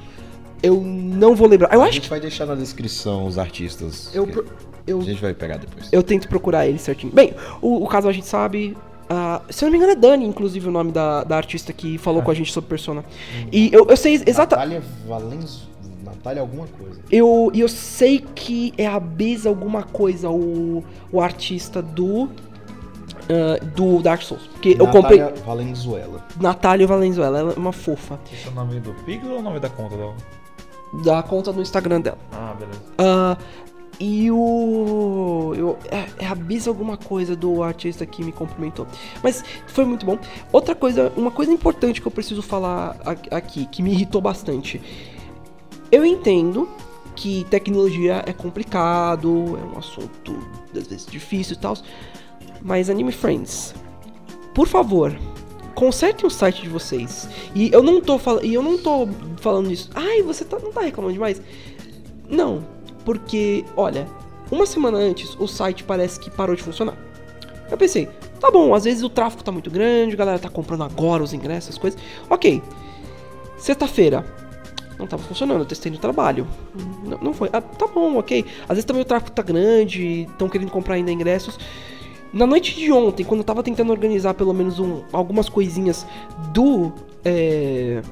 [0.63, 1.73] Eu não vou lembrar.
[1.73, 2.11] Eu A acho gente que.
[2.11, 4.11] vai deixar na descrição os artistas.
[4.15, 4.45] Eu, pro-
[4.87, 5.89] eu A gente vai pegar depois.
[5.93, 7.13] Eu tento procurar ele certinho.
[7.13, 8.77] Bem, o, o caso a gente sabe.
[9.09, 11.97] ah, se eu não me engano, é Dani, inclusive, o nome da, da artista que
[11.99, 13.05] falou com a gente sobre Persona.
[13.53, 14.57] E eu, eu sei exata.
[14.57, 15.69] Natália Valenz...
[16.27, 17.01] Natália alguma coisa.
[17.11, 22.29] Eu, e eu sei que é a Bez alguma coisa, o, o artista do.
[23.29, 24.47] ah, do Dark Souls.
[24.49, 25.21] Porque eu comprei.
[25.21, 26.27] Natália Valenzuela.
[26.41, 28.19] Natália Valenzuela, ela é uma fofa.
[28.33, 30.15] Esse é o nome do Pix ou o nome da conta dela?
[31.05, 32.19] Da conta no Instagram dela.
[32.33, 32.83] Ah, beleza.
[32.99, 33.37] Ah,
[34.01, 35.55] e o.
[35.57, 38.87] Eu, é, é a Bis alguma coisa do artista que me cumprimentou.
[39.23, 40.19] Mas foi muito bom.
[40.53, 42.97] Outra coisa, uma coisa importante que eu preciso falar
[43.31, 44.83] aqui, que me irritou bastante.
[45.91, 46.69] Eu entendo
[47.15, 50.37] que tecnologia é complicado, é um assunto
[50.77, 51.77] às vezes difícil e tal.
[52.61, 53.75] Mas Anime Friends,
[54.55, 55.17] por favor,
[55.75, 57.29] consertem o site de vocês.
[57.55, 59.91] E eu não tô falando, e eu não tô falando isso.
[59.95, 61.41] Ai, você tá, não tá reclamando demais?
[62.29, 62.67] Não,
[63.05, 64.07] porque, olha,
[64.51, 66.97] uma semana antes o site parece que parou de funcionar.
[67.71, 68.09] Eu pensei,
[68.41, 71.33] tá bom, às vezes o tráfego tá muito grande, a galera tá comprando agora os
[71.33, 72.01] ingressos, as coisas.
[72.29, 72.63] Ok.
[73.57, 74.25] Sexta-feira,
[74.99, 76.47] não tava funcionando, eu testei no trabalho.
[77.05, 77.49] Não, não foi.
[77.53, 78.45] Ah, tá bom, ok.
[78.63, 81.59] Às vezes também o tráfego tá grande, estão querendo comprar ainda ingressos.
[82.33, 86.07] Na noite de ontem, quando eu tava tentando organizar pelo menos um- algumas coisinhas
[86.53, 86.93] do.
[87.25, 88.03] é,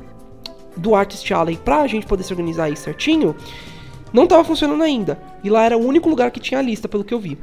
[0.77, 3.35] do Artist Alley pra gente poder se organizar aí certinho,
[4.12, 5.16] não tava funcionando ainda.
[5.44, 7.38] E lá era o único lugar que tinha a lista, pelo que eu vi.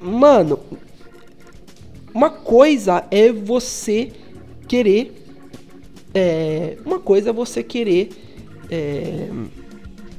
[0.00, 0.58] Mano,
[2.14, 4.12] uma coisa é você
[4.66, 5.14] querer.
[6.14, 8.10] É, uma coisa é você querer.
[8.72, 9.28] É,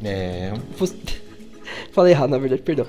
[0.03, 0.53] É.
[0.77, 0.95] você-
[1.91, 2.85] Falei errado, na verdade, perdão.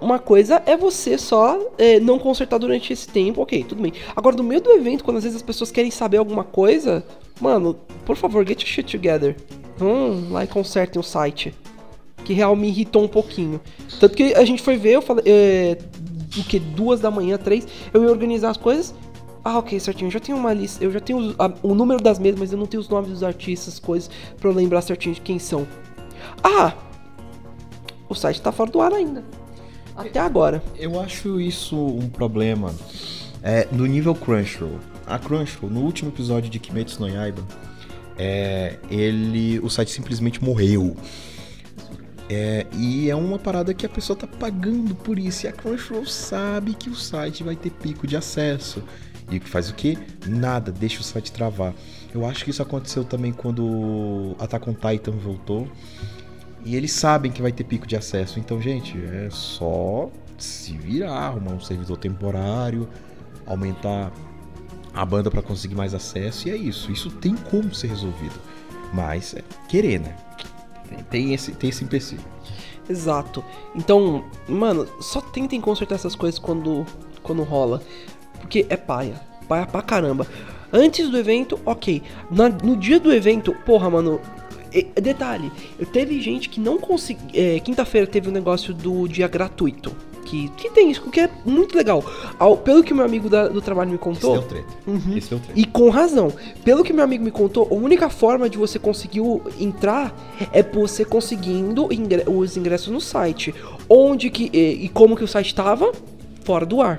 [0.00, 3.92] Uma coisa é você só é, não consertar durante esse tempo, ok, tudo bem.
[4.14, 7.04] Agora, no meio do evento, quando às vezes as pessoas querem saber alguma coisa,
[7.40, 7.74] mano,
[8.06, 9.36] por favor, get your shit together.
[9.76, 11.52] Vão lá e consertem o site.
[12.24, 13.60] Que real me irritou um pouquinho.
[13.98, 15.74] Tanto que a gente foi ver, eu falei, é,
[16.34, 18.94] do que, duas da manhã, três, eu ia organizar as coisas.
[19.44, 20.06] Ah, ok, certinho.
[20.08, 20.82] Eu já tenho uma lista.
[20.84, 23.22] Eu já tenho a- o número das mesas, mas eu não tenho os nomes dos
[23.22, 25.66] artistas, coisas, pra eu lembrar certinho de quem são.
[26.42, 26.74] Ah!
[28.08, 29.24] O site tá fora do ar ainda.
[29.96, 30.62] Até agora.
[30.78, 32.74] Eu acho isso um problema
[33.42, 34.78] é, no nível Crunchyroll.
[35.06, 37.42] A Crunchyroll, no último episódio de Kimetsu no Yaiba,
[38.16, 40.96] é, ele, o site simplesmente morreu.
[42.30, 45.44] É, e é uma parada que a pessoa tá pagando por isso.
[45.46, 48.82] E a Crunchyroll sabe que o site vai ter pico de acesso.
[49.32, 49.96] E que faz o quê?
[50.26, 51.72] Nada, deixa o site travar.
[52.14, 55.66] Eu acho que isso aconteceu também quando Attack on Titan voltou.
[56.64, 58.38] E eles sabem que vai ter pico de acesso.
[58.38, 62.86] Então, gente, é só se virar, arrumar um servidor temporário,
[63.46, 64.12] aumentar
[64.92, 66.48] a banda para conseguir mais acesso.
[66.48, 66.92] E é isso.
[66.92, 68.38] Isso tem como ser resolvido.
[68.92, 70.14] Mas é querer, né?
[70.86, 72.22] Tem, tem esse, tem esse empecilho.
[72.86, 73.42] Exato.
[73.74, 76.84] Então, mano, só tentem consertar essas coisas quando,
[77.22, 77.82] quando rola.
[78.42, 79.14] Porque é paia.
[79.48, 80.26] Paia pra caramba.
[80.70, 82.02] Antes do evento, ok.
[82.30, 84.20] Na- no dia do evento, porra, mano.
[84.74, 87.28] e- detalhe, eu teve gente que não conseguiu.
[87.62, 89.92] Quinta-feira teve um negócio do dia gratuito.
[90.24, 92.02] que, que tem isso, que é muito legal.
[92.38, 94.68] Ao- pelo que meu amigo da- do trabalho me Esse contou, deu treta.
[94.86, 95.14] Uhum.
[95.18, 95.60] Esse deu treta.
[95.60, 96.32] e com razão.
[96.64, 100.14] Pelo que meu amigo me contou, a única forma de você conseguir o- entrar
[100.52, 103.52] é você conseguindo ingre- os ingressos no site.
[103.90, 104.48] Onde que.
[104.54, 105.92] E, e como que o site tava?
[106.44, 106.98] Fora do ar.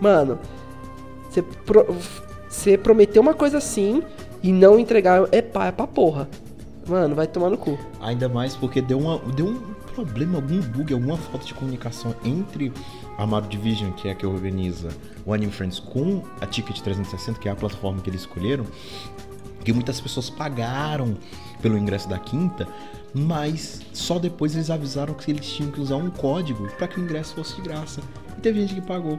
[0.00, 0.38] Mano,
[1.28, 1.86] você pro-
[2.48, 4.02] você prometeu uma coisa assim
[4.42, 6.28] e não entregar é pá, é pra porra.
[6.86, 7.78] Mano, vai tomar no cu.
[8.00, 9.60] Ainda mais porque deu, uma, deu um
[9.94, 12.70] problema, algum bug, alguma falta de comunicação entre
[13.16, 14.88] a Mario Division, que é a que organiza
[15.24, 18.66] o Anime Friends, com a Ticket 360, que é a plataforma que eles escolheram,
[19.64, 21.16] que muitas pessoas pagaram
[21.62, 22.68] pelo ingresso da quinta,
[23.14, 27.02] mas só depois eles avisaram que eles tinham que usar um código para que o
[27.02, 28.00] ingresso fosse de graça.
[28.36, 29.18] E teve gente que pagou.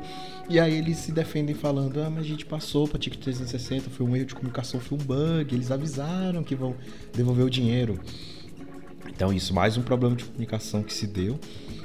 [0.50, 4.06] E aí eles se defendem falando: ah, mas a gente passou pra Ticket 360, foi
[4.06, 6.76] um erro de comunicação, foi um bug, eles avisaram que vão
[7.14, 7.98] devolver o dinheiro.
[9.08, 11.40] Então isso, mais um problema de comunicação que se deu.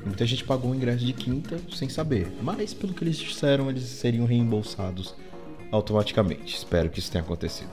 [0.04, 2.26] Muita gente pagou o ingresso de quinta sem saber.
[2.42, 5.14] Mas pelo que eles disseram, eles seriam reembolsados
[5.70, 6.56] automaticamente.
[6.56, 7.70] Espero que isso tenha acontecido.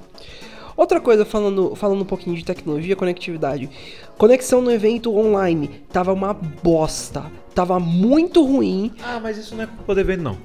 [0.77, 3.67] Outra coisa, falando, falando um pouquinho de tecnologia, conectividade.
[4.15, 7.25] Conexão no evento online tava uma bosta.
[7.55, 8.93] Tava muito ruim.
[9.03, 10.37] Ah, mas isso não é culpa do evento, não.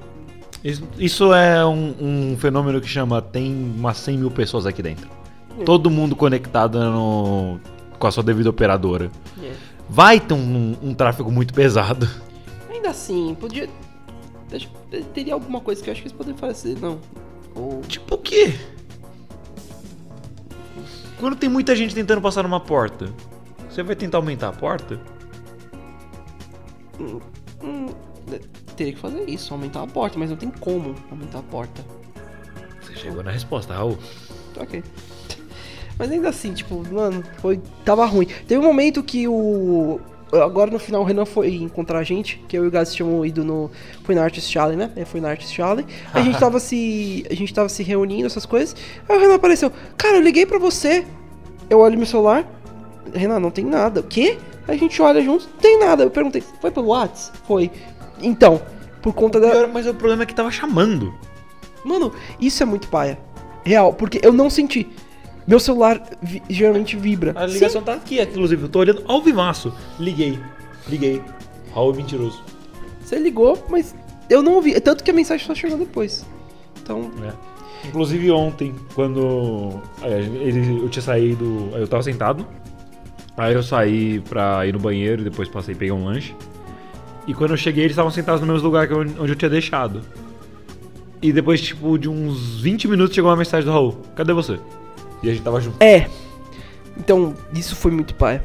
[0.63, 5.07] Isso, isso é um, um fenômeno que chama tem umas 100 mil pessoas aqui dentro.
[5.65, 7.59] Todo mundo conectado no,
[7.99, 9.11] com a sua devida operadora.
[9.87, 12.09] Vai ter um, um tráfego muito pesado.
[12.71, 13.69] Ainda assim, podia.
[15.13, 16.97] Teria alguma coisa que eu acho que eles poderiam fazer, não.
[17.53, 17.81] Ou.
[17.81, 18.55] Tipo o quê?
[21.23, 23.09] Quando tem muita gente tentando passar numa porta,
[23.69, 24.99] você vai tentar aumentar a porta?
[26.99, 27.87] Hum,
[28.75, 31.81] teria que fazer isso, aumentar a porta, mas não tem como aumentar a porta.
[32.81, 33.97] Você chegou na resposta, Raul.
[34.57, 34.83] Ok.
[35.97, 37.61] Mas ainda assim, tipo, mano, foi.
[37.85, 38.25] Tava ruim.
[38.45, 40.01] Teve um momento que o.
[40.41, 43.27] Agora no final o Renan foi encontrar a gente, que eu e o Gás tínhamos
[43.27, 43.69] ido no.
[44.03, 44.91] Foi na Artist Alley, né?
[44.95, 45.85] É, foi na Artist Alley.
[46.13, 47.25] A gente tava se.
[47.29, 48.75] A gente tava se reunindo, essas coisas.
[49.07, 49.71] Aí o Renan apareceu.
[49.97, 51.05] Cara, eu liguei pra você.
[51.69, 52.47] Eu olho meu celular.
[53.13, 53.99] Renan, não tem nada.
[53.99, 54.37] O quê?
[54.67, 56.03] Aí a gente olha juntos, não tem nada.
[56.03, 57.37] Eu perguntei, foi pelo WhatsApp?
[57.45, 57.69] Foi.
[58.21, 58.61] Então,
[59.01, 59.49] por conta da.
[59.49, 61.13] Pior, mas o problema é que tava chamando.
[61.83, 63.19] Mano, isso é muito paia.
[63.65, 64.89] Real, porque eu não senti.
[65.45, 67.33] Meu celular vi- geralmente vibra.
[67.35, 68.63] A ligação tá aqui, inclusive.
[68.63, 69.73] Eu tô olhando ao vivaço.
[69.99, 70.39] Liguei.
[70.87, 71.21] Liguei.
[71.73, 72.37] Raul é mentiroso.
[72.37, 73.93] Sim, você ligou, mas
[74.29, 74.79] eu não ouvi.
[74.79, 76.25] Tanto que a mensagem só chegou depois.
[76.81, 77.53] Então, É.
[77.87, 81.69] Inclusive ontem, quando é, ele, eu tinha saído.
[81.73, 82.47] Eu tava sentado.
[83.35, 86.33] Aí eu saí pra ir no banheiro, depois passei e peguei um lanche.
[87.27, 90.01] E quando eu cheguei, eles estavam sentados no mesmo lugar onde eu tinha deixado.
[91.21, 93.97] E depois, tipo, de uns 20 minutos chegou uma mensagem do Raul.
[94.15, 94.57] Cadê você?
[95.23, 95.81] E a gente tava junto.
[95.81, 96.07] é.
[96.95, 98.43] Então, isso foi muito paia.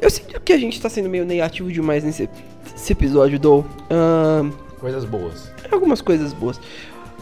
[0.00, 2.28] Eu sinto que a gente tá sendo meio negativo demais nesse
[2.74, 3.64] esse episódio, Dou.
[3.88, 5.52] Ahn, Coisas boas.
[5.70, 6.60] algumas coisas boas.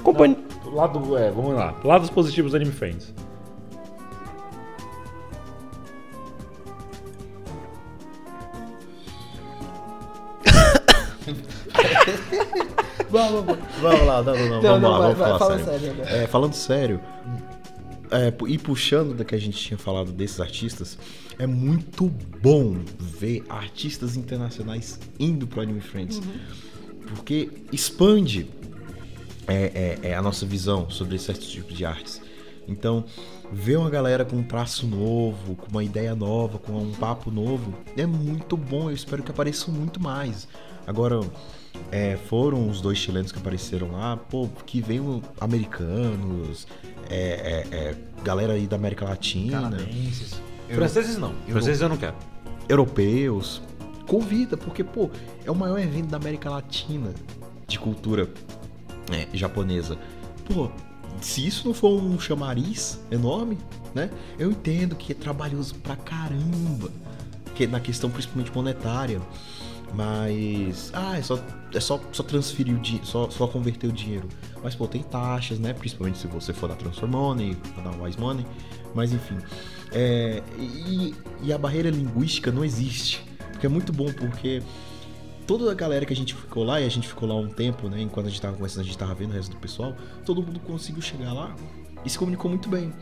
[0.02, 0.38] Companhia.
[0.64, 1.74] Lado, é, vamos lá.
[1.84, 3.12] Lados positivos do Anime Friends.
[13.10, 13.46] Vamos
[14.06, 15.94] lá, não, não, não, vamos lá, vamos falar sério.
[15.94, 16.22] né?
[16.22, 17.00] É, falando sério,
[18.10, 20.98] é, e puxando da que a gente tinha falado desses artistas,
[21.38, 22.08] é muito
[22.42, 26.20] bom ver artistas internacionais indo pro Anime Friends.
[27.08, 28.46] Porque expande
[29.46, 32.20] é, é- é a nossa visão sobre esse tipo de artes.
[32.68, 33.04] Então,
[33.52, 37.74] ver uma galera com um traço novo, com uma ideia nova, com um papo novo,
[37.96, 38.88] é muito bom.
[38.90, 40.46] Eu espero que apareçam muito mais.
[40.86, 41.20] Agora,
[41.90, 46.66] é, foram os dois chilenos que apareceram lá, pô, que veio americanos,
[47.10, 50.40] é, é, é, galera aí da América Latina, Canadenses.
[50.68, 51.30] Franceses não.
[51.46, 52.14] eu- Franceses eu não quero.
[52.68, 53.60] europeus.
[54.06, 55.08] Convida, porque, pô,
[55.44, 57.12] é o maior evento da América Latina
[57.68, 58.28] de cultura
[59.12, 59.96] é, japonesa.
[60.52, 60.68] Pô,
[61.20, 63.56] se isso não for um chamariz enorme,
[63.94, 64.10] né?
[64.38, 66.90] Eu entendo que é trabalhoso pra caramba.
[67.54, 69.20] Que na questão principalmente monetária.
[69.94, 70.90] Mas.
[70.94, 71.38] Ah, é só,
[71.72, 74.28] é só, só transferir o dinheiro, só, só converter o dinheiro.
[74.62, 75.72] Mas, pô, tem taxas, né?
[75.72, 78.46] Principalmente se você for da Transfer Money, da Wise Money.
[78.94, 79.38] Mas enfim.
[79.92, 83.24] É, e, e a barreira linguística não existe.
[83.52, 84.62] Porque é muito bom, porque
[85.46, 87.88] toda a galera que a gente ficou lá, e a gente ficou lá um tempo,
[87.88, 88.00] né?
[88.00, 90.60] Enquanto a gente tava conversando, a gente tava vendo o resto do pessoal, todo mundo
[90.60, 91.54] conseguiu chegar lá
[92.04, 92.92] e se comunicou muito bem.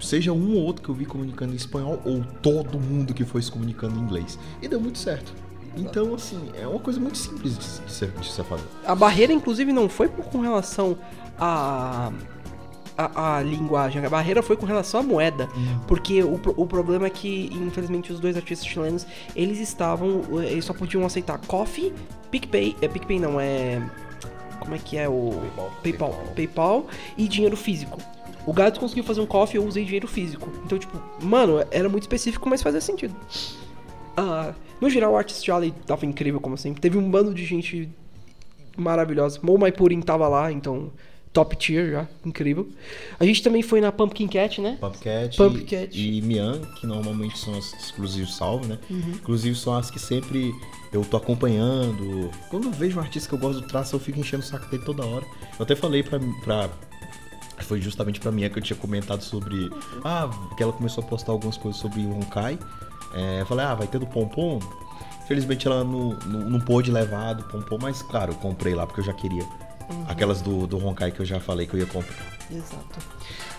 [0.00, 3.40] Seja um ou outro que eu vi comunicando em espanhol, ou todo mundo que foi
[3.40, 4.38] se comunicando em inglês.
[4.60, 5.32] E deu muito certo.
[5.76, 8.64] Então, assim, é uma coisa muito simples de ser, de ser fazer.
[8.86, 10.96] A barreira, inclusive, não foi por- com relação
[11.38, 12.12] a.
[12.98, 14.04] a, a linguagem.
[14.04, 15.48] A barreira foi com relação à moeda.
[15.88, 20.22] Porque o, o problema é que, infelizmente, os dois artistas chilenos, eles estavam.
[20.42, 21.92] Eles só podiam aceitar Coffee,
[22.30, 22.76] PicPay.
[22.82, 23.82] É PicPay não, é.
[24.60, 25.32] Como é que é o.
[25.82, 26.12] PayPal.
[26.36, 27.98] PayPal e dinheiro físico.
[28.44, 30.50] O Gato conseguiu fazer um coffee, eu usei dinheiro físico.
[30.64, 33.14] Então, tipo, mano, era muito específico, mas fazia sentido.
[34.16, 36.80] Ah, no geral, o Artist Alley tava incrível, como sempre.
[36.80, 37.88] Teve um bando de gente
[38.76, 39.38] maravilhosa.
[39.42, 40.90] Mo Maipurin tava lá, então
[41.32, 42.68] top tier já, incrível.
[43.18, 44.76] A gente também foi na Pumpkin Cat, né?
[44.80, 45.98] Pumpcat, Pumpcat.
[45.98, 48.78] e Mian, que normalmente são as exclusivos salvo, né?
[48.90, 49.12] Uhum.
[49.14, 50.52] Inclusive são as que sempre
[50.92, 52.30] eu tô acompanhando.
[52.50, 54.70] Quando eu vejo um artista que eu gosto do traço, eu fico enchendo o saco
[54.70, 55.24] dele toda hora.
[55.58, 56.20] Eu até falei pra.
[56.44, 56.70] pra
[57.60, 59.70] foi justamente pra Mian que eu tinha comentado sobre.
[60.04, 62.58] Ah, que ela começou a postar algumas coisas sobre Honkai.
[63.14, 64.60] É, eu falei, ah, vai ter do Pompom.
[65.24, 69.00] Infelizmente ela não, não, não pôde levar do Pompom, mas claro, eu comprei lá porque
[69.00, 69.42] eu já queria.
[69.42, 70.04] Uhum.
[70.08, 72.26] Aquelas do, do Honkai que eu já falei que eu ia comprar.
[72.50, 72.98] Exato.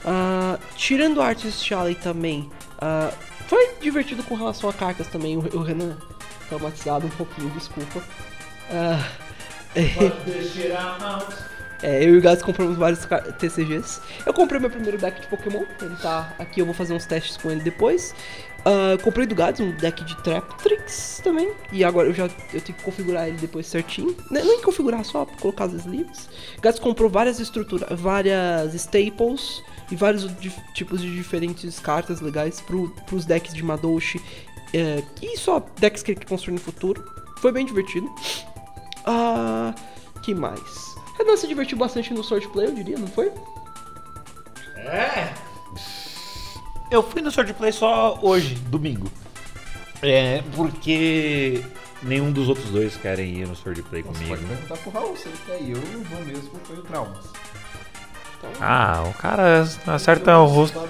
[0.05, 3.11] Ah, tirando o Artist Alley também, ah,
[3.47, 5.37] foi divertido com relação a cartas também.
[5.37, 5.97] O, o Renan
[6.47, 8.01] traumatizado um pouquinho, desculpa.
[8.69, 9.03] Ah,
[11.81, 13.07] é, eu e o Gás compramos vários
[13.39, 14.01] TCGs.
[14.25, 17.37] Eu comprei meu primeiro deck de Pokémon, ele tá aqui, eu vou fazer uns testes
[17.37, 18.13] com ele depois.
[18.65, 21.51] Ah, comprei do Gads um deck de Traptrix também.
[21.71, 24.15] E agora eu já eu tenho que configurar ele depois certinho.
[24.31, 26.29] Não, não em configurar, só colocar as sleeves.
[26.61, 30.27] Gads comprou várias estruturas, várias staples e vários
[30.73, 34.21] tipos de diferentes cartas legais pro, pros decks de Madoshi.
[34.73, 37.03] é, e só decks que ele construir no futuro.
[37.37, 38.09] Foi bem divertido.
[39.05, 39.75] Ah,
[40.21, 40.95] que mais?
[41.17, 43.31] Renan se divertiu bastante no Swordplay, eu diria, não foi?
[46.93, 49.11] Eu fui no Swordplay só hoje, domingo.
[49.99, 51.63] É, porque
[52.03, 54.37] nenhum dos outros dois querem ir no Swordplay comigo.
[54.37, 55.71] perguntar pro Raul se ele quer ir.
[55.71, 57.25] Eu não vou mesmo porque eu tenho traumas.
[58.61, 60.87] Ah, o cara acerta o rosto.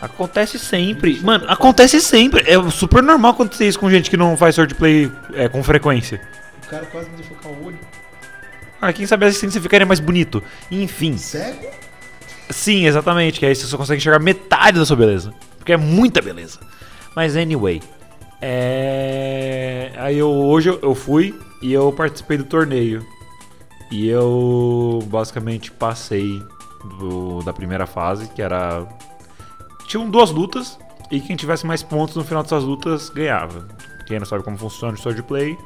[0.00, 1.18] Acontece sempre.
[1.20, 2.48] Mano, acontece sempre.
[2.48, 6.20] É super normal acontecer isso com gente que não faz Swordplay é, com frequência.
[6.64, 7.78] O cara quase me deixou ficar o olho.
[8.80, 10.40] Ah, quem sabe assim você ficaria mais bonito.
[10.70, 11.18] Enfim.
[11.18, 11.70] Sério?
[12.52, 13.40] Sim, exatamente.
[13.40, 15.32] Que aí você só consegue enxergar metade da sua beleza.
[15.58, 16.58] Porque é muita beleza.
[17.16, 17.80] Mas anyway.
[18.40, 19.92] É...
[19.96, 23.04] Aí eu, hoje eu- fui e eu participei do torneio.
[23.90, 26.42] E eu basicamente passei
[26.98, 28.86] do- da primeira fase, que era.
[29.86, 30.78] Tinham duas lutas.
[31.10, 33.66] E quem tivesse mais pontos no final dessas lutas ganhava.
[34.06, 35.56] Quem não sabe como funciona o Swordplay,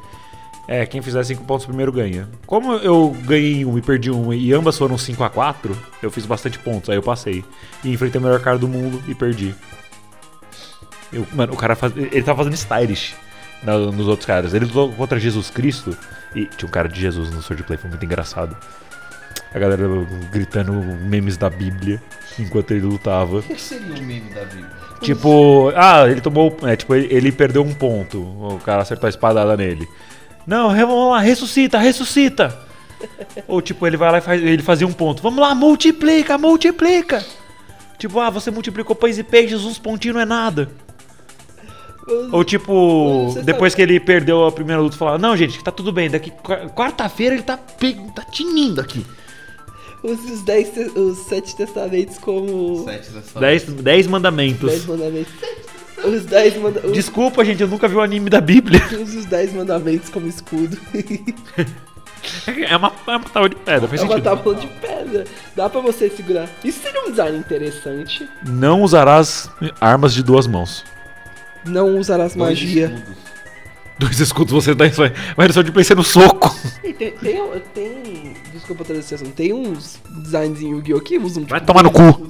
[0.68, 2.28] é, quem fizer 5 pontos primeiro ganha.
[2.46, 6.26] Como eu ganhei um e perdi um e ambas foram 5 a 4 eu fiz
[6.26, 7.44] bastante pontos, aí eu passei.
[7.84, 9.54] E enfrentei o melhor cara do mundo e perdi.
[11.12, 13.14] Eu- mano, o cara faz, ele tava fazendo stylish
[13.62, 14.54] na- nos outros caras.
[14.54, 15.96] Ele lutou contra Jesus Cristo
[16.34, 18.56] e tinha um cara de Jesus no Swordplay, foi muito engraçado.
[19.54, 19.84] A galera
[20.32, 22.02] gritando memes da Bíblia
[22.38, 23.38] enquanto ele lutava.
[23.38, 24.70] O que seria o meme da Bíblia?
[25.00, 26.56] Tipo, ah, ele tomou.
[26.62, 28.18] É, tipo, ele, ele perdeu um ponto.
[28.20, 29.86] O cara acertou a espadada nele.
[30.46, 32.56] Não, vamos lá, ressuscita, ressuscita!
[33.48, 35.22] Ou tipo, ele vai lá e faz, ele fazia um ponto.
[35.22, 37.24] Vamos lá, multiplica, multiplica!
[37.98, 40.70] Tipo, ah, você multiplicou pães e peixes, uns pontinhos não é nada.
[42.30, 46.08] Ou tipo, depois que ele perdeu a primeira luta, falar, não, gente, tá tudo bem,
[46.08, 49.04] daqui qua- quarta-feira ele tá, pe- tá tinindo aqui.
[50.04, 52.84] Os, os, dez, os sete testamentos como.
[52.84, 54.70] Sete dessa Dez, dez mandamentos.
[54.70, 55.32] Dez mandamentos.
[56.04, 56.92] Os dez mandamentos.
[56.92, 58.80] Desculpa, gente, eu nunca vi o anime da Bíblia.
[59.00, 60.78] Os dez mandamentos como escudo.
[62.68, 64.24] É uma, é uma tábua de pedra, faz é uma sentido.
[64.24, 65.24] tábua de pedra.
[65.54, 66.48] Dá pra você segurar.
[66.64, 68.28] Isso seria um design interessante.
[68.46, 69.48] Não usarás
[69.80, 70.84] armas de duas mãos.
[71.64, 73.02] Não usarás magia.
[73.98, 76.54] Dois escudos você dá vai, vai só de pensar no soco.
[76.84, 77.42] E tem, tem,
[77.74, 79.18] tem- Desculpa a tradução.
[79.30, 81.00] Tem uns designs em Yu-Gi-Oh!
[81.00, 81.44] que usam.
[81.44, 82.25] Vai tipo, tomar no cu.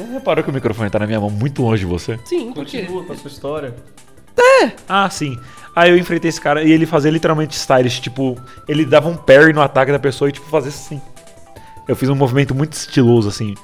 [0.00, 2.18] Você reparou que o microfone tá na minha mão muito longe de você?
[2.24, 2.80] Sim, porque.
[2.80, 3.74] Continua com a sua história.
[4.88, 5.38] Ah, sim.
[5.74, 8.36] Aí eu enfrentei esse cara e ele fazia literalmente stylish, tipo,
[8.66, 11.00] ele dava um parry no ataque da pessoa e tipo fazia assim.
[11.86, 13.54] Eu fiz um movimento muito estiloso assim.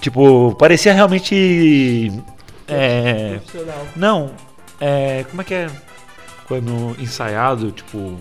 [0.00, 2.12] Tipo, parecia realmente
[2.66, 3.38] é,
[3.94, 4.32] não,
[4.80, 5.70] é, como é que é
[6.48, 8.18] quando ensaiado, tipo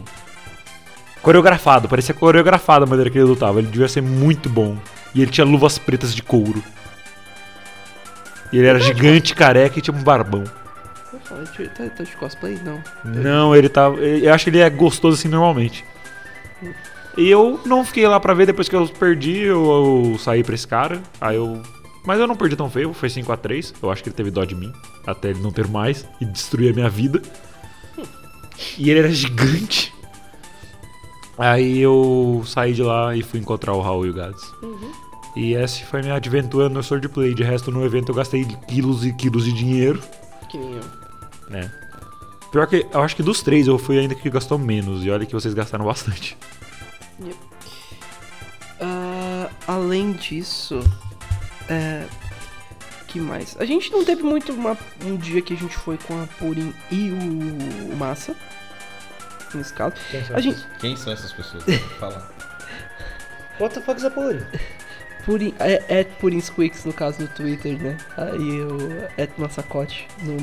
[1.22, 3.60] coreografado, parecia coreografado a maneira que ele lutava.
[3.60, 4.78] Ele devia ser muito bom.
[5.14, 6.64] E ele tinha luvas pretas de couro.
[8.52, 10.44] E ele era gigante, careca e tinha um barbão.
[11.76, 12.60] Tá, tá de cosplay?
[12.64, 12.84] Não.
[13.04, 13.88] Não, ele tá.
[13.90, 15.86] Eu acho que ele é gostoso assim normalmente.
[17.18, 20.56] E eu não fiquei lá pra ver depois que eu perdi, eu, eu saí pra
[20.56, 21.02] esse cara.
[21.20, 21.62] Aí eu.
[22.06, 23.76] Mas eu não perdi tão feio, foi 5x3.
[23.82, 24.74] Eu acho que ele teve dó de mim,
[25.06, 27.22] até ele não ter mais e destruir a minha vida.
[28.78, 29.94] E ele era gigante.
[31.38, 34.44] Aí eu saí de lá e fui encontrar o Raul e o Gads.
[34.62, 34.92] Uhum.
[35.36, 37.34] E essa foi minha aventura no Swordplay.
[37.34, 40.02] De resto, no evento eu gastei quilos e quilos de dinheiro,
[40.50, 40.84] Que nem eu.
[41.50, 41.72] né?
[42.52, 45.06] Pior que, eu acho que dos três eu fui ainda que gastou menos.
[45.06, 46.38] E olha que vocês gastaram bastante.
[48.80, 50.80] Ah, além disso,
[51.70, 52.06] é,
[53.08, 53.56] que mais?
[53.60, 56.74] A gente não teve muito uma- um dia que a gente foi com a Purim
[56.90, 58.36] e o, o Massa.
[59.54, 59.96] Nesse caso.
[60.34, 61.64] A gente, Quem são essas pessoas?
[62.00, 62.32] Fala.
[63.60, 64.40] What the fuck is a Purim?
[65.26, 67.98] Purim, é, é Purim Squeaks no caso no Twitter, né?
[68.18, 68.78] Aí o
[69.18, 70.38] é Massacote no,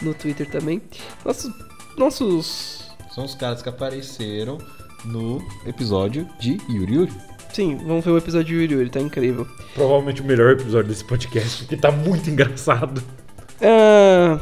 [0.00, 0.80] no Twitter também.
[1.24, 1.52] Nossos.
[1.96, 2.90] Nossos.
[3.14, 4.58] São os caras que apareceram
[5.04, 7.12] no episódio de Yuri Yuri.
[7.52, 9.46] Sim, vamos ver o episódio de Yuri Yuri, tá incrível.
[9.74, 13.02] Provavelmente o melhor episódio desse podcast, porque tá muito engraçado.
[13.60, 14.40] Ah,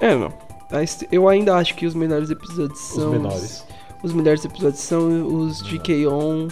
[0.00, 0.32] é, não.
[0.70, 3.10] Mas Eu ainda acho que os melhores episódios Os são.
[3.12, 3.64] menores.
[4.02, 6.48] Os melhores episódios são os de Keion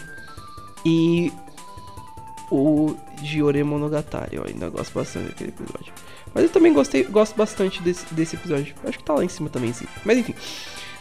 [0.87, 1.33] e
[2.55, 4.37] o de Ore Monogatari.
[4.37, 5.93] Eu ainda gosto bastante daquele episódio.
[6.35, 8.75] Mas eu também gostei, gosto bastante desse, desse episódio.
[8.85, 9.87] Acho que tá lá em cima também, sim.
[10.05, 10.35] Mas enfim.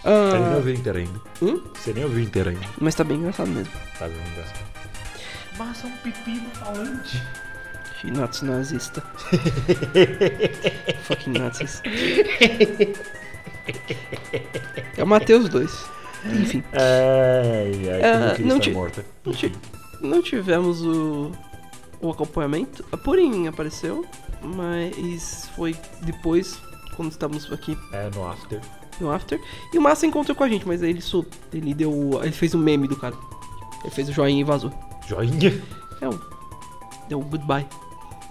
[0.03, 1.21] Você nem Ah, ouviu inteiro ainda.
[1.41, 1.61] Hum?
[1.75, 2.65] Você nem ouviu inteiro ainda.
[2.79, 3.71] mas tá bem engraçado mesmo.
[3.99, 4.71] Tá bem engraçado.
[5.57, 7.21] Mas é um pepino falante.
[8.01, 9.01] Shinatsu nazista.
[11.03, 11.81] Fucking nazis.
[14.97, 15.85] É o Matheus 2.
[16.33, 16.63] Enfim.
[16.73, 19.05] Ai, ai, eu queria não te- morta.
[19.25, 19.51] Não, ti-
[20.01, 21.31] não tivemos o,
[22.01, 22.83] o acompanhamento.
[22.91, 24.05] A Purim apareceu,
[24.41, 26.57] mas foi depois,
[26.95, 28.59] quando estávamos aqui É, no after.
[28.99, 29.39] no After.
[29.73, 31.03] E o Massa encontrou com a gente, mas aí ele,
[31.53, 31.91] ele deu.
[31.91, 33.15] o- Ele fez um meme do cara.
[33.83, 34.71] Ele fez o joinha e vazou.
[35.07, 35.59] Joinha.
[36.01, 36.19] É o.
[37.09, 37.65] Deu o goodbye.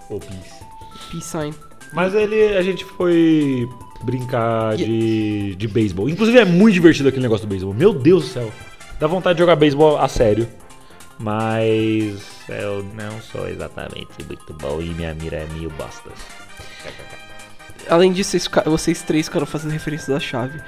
[0.09, 0.63] Ô, peace.
[1.11, 1.53] Peace sign.
[1.93, 3.67] Mas ele, a gente foi
[4.03, 6.07] brincar de, de beisebol.
[6.09, 7.73] Inclusive é muito divertido aquele negócio do beisebol.
[7.73, 8.51] Meu Deus do céu.
[8.99, 10.47] Dá vontade de jogar beisebol a sério.
[11.21, 16.09] Mas eu não sou exatamente muito bom e minha mira é meio bosta.
[17.87, 20.59] Além disso, vocês, três ficaram fazendo referência da chave.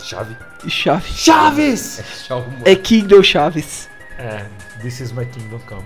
[0.00, 0.36] Chave?
[0.68, 1.08] Chave.
[1.12, 2.02] Chaves!
[2.26, 3.88] Tchau, É Kingdom Chaves.
[4.18, 4.44] É,
[4.80, 5.84] this is my kingdom come.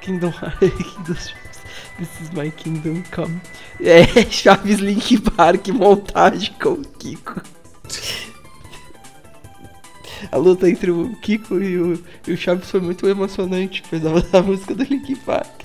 [0.00, 1.58] Kingdom Kingdom Chaves.
[1.98, 3.40] This is my kingdom come.
[3.80, 7.42] É, Chaves Link Park, montagem com o Kiko.
[10.32, 14.40] A luta entre o Kiko e o, e o Chaves foi muito emocionante, precisava da
[14.42, 15.62] música do Link Park.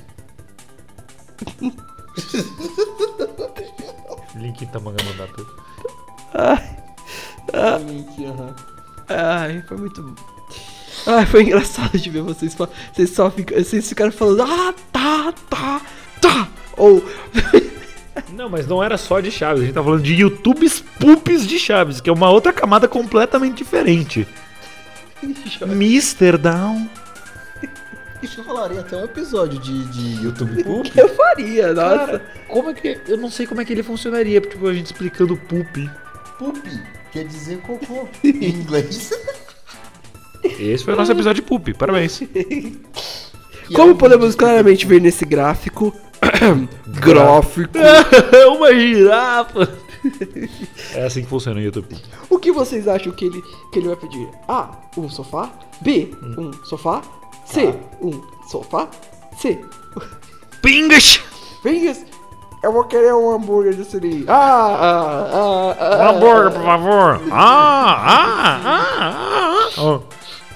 [4.35, 5.47] Link Tamanga Mandato.
[6.33, 6.77] Ai,
[9.09, 10.15] ai, foi muito.
[11.05, 12.53] Ai, foi engraçado de ver vocês.
[12.53, 15.81] fa- Vocês só ficam, vocês ficaram falando, ah, tá, tá,
[16.21, 16.47] tá.
[16.77, 17.03] Ou.
[18.31, 21.57] Não, mas não era só de Chaves, a gente tá falando de YouTubes poops de
[21.59, 24.27] Chaves, que é uma outra camada completamente diferente.
[25.61, 26.37] Mr.
[26.37, 26.89] Down.
[28.21, 30.91] Isso eu falaria até um episódio de, de YouTube Poop.
[30.97, 31.97] Eu faria, nossa.
[31.97, 32.99] Cara, como é que.
[33.07, 35.89] Eu não sei como é que ele funcionaria, tipo, a gente explicando poop.
[36.37, 36.61] Poop
[37.11, 39.11] quer dizer cocô em inglês.
[40.43, 42.21] Esse foi o nosso episódio de poop, parabéns.
[43.73, 45.95] Como podemos claramente ver nesse gráfico.
[47.01, 47.77] gráfico.
[48.57, 49.82] uma girafa!
[50.93, 51.95] É assim que funciona o YouTube.
[52.29, 53.41] O que vocês acham que ele,
[53.71, 54.27] que ele vai pedir?
[54.47, 54.69] A.
[54.97, 55.51] Um sofá.
[55.81, 56.13] B.
[56.37, 57.01] Um sofá.
[57.45, 57.73] C.
[58.01, 58.87] Um sofá.
[59.37, 59.59] C.
[60.61, 61.21] Pingas!
[61.61, 62.05] Fingers.
[62.63, 64.23] Eu vou querer um hambúrguer de siri.
[64.27, 66.11] Ah, ah, ah, ah.
[66.11, 67.21] Um hambúrguer, por favor!
[67.31, 70.01] Ah, ah, ah, ah, ah.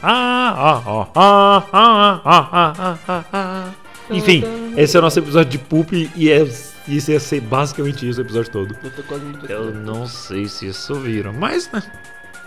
[0.04, 3.70] Ah, ah, ah, ah, ah, ah, ah, ah, ah, ah.
[4.10, 4.43] Enfim,
[4.78, 6.48] esse é o nosso episódio de poop e é,
[6.88, 8.76] isso ia ser basicamente isso o episódio todo.
[8.84, 11.82] Eu tô quase pra Eu não sei se isso viram, mas né,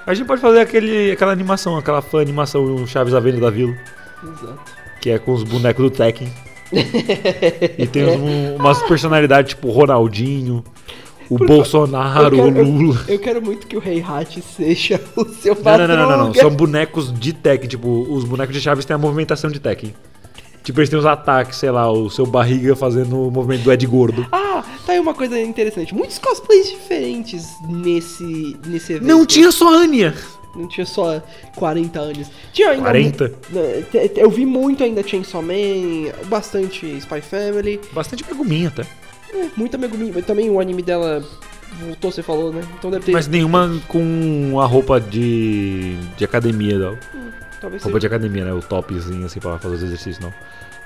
[0.06, 3.74] a gente pode fazer aquele, aquela animação, aquela fã animação Chaves Avenida da Vila,
[4.22, 4.60] Exato.
[5.00, 6.32] que é com os bonecos do Tekken.
[7.78, 10.62] e tem um- umas personalidades tipo Ronaldinho,
[11.28, 13.04] o Bolsonaro, eu, o quero, Lula.
[13.08, 16.24] eu, eu quero muito que o Rei Hat seja o seu Não, não, não, não,
[16.26, 16.34] não.
[16.34, 17.68] São bonecos de Tekken.
[17.68, 19.94] Tipo, os bonecos de Chaves têm a movimentação de Tekken.
[20.62, 23.86] Tipo, eles têm os ataques, sei lá, o seu barriga fazendo o movimento do Ed
[23.86, 24.26] Gordo.
[24.30, 25.94] Ah, tá aí uma coisa interessante.
[25.94, 29.06] Muitos cosplays diferentes nesse, nesse evento.
[29.08, 30.14] Não tinha só Anya.
[30.54, 31.22] Não tinha só
[31.56, 32.28] 40 anos.
[32.52, 32.82] Tinha ainda.
[32.82, 33.28] 40?
[33.28, 33.84] mu- né,
[34.16, 38.82] Eu vi muito ainda Chainsaw Man, bastante Spy Family, Bastante Meguminha até.
[39.32, 40.10] é, muita Megumi.
[40.14, 41.24] mas Também o anime dela
[41.86, 42.62] voltou, você falou, né?
[42.78, 43.12] Então deve ter.
[43.12, 46.98] Mas nenhuma com a roupa de, de academia, não.
[47.60, 48.52] Talvez Roupa de academia, né?
[48.52, 50.32] O topzinho assim pra fazer os exercícios, não.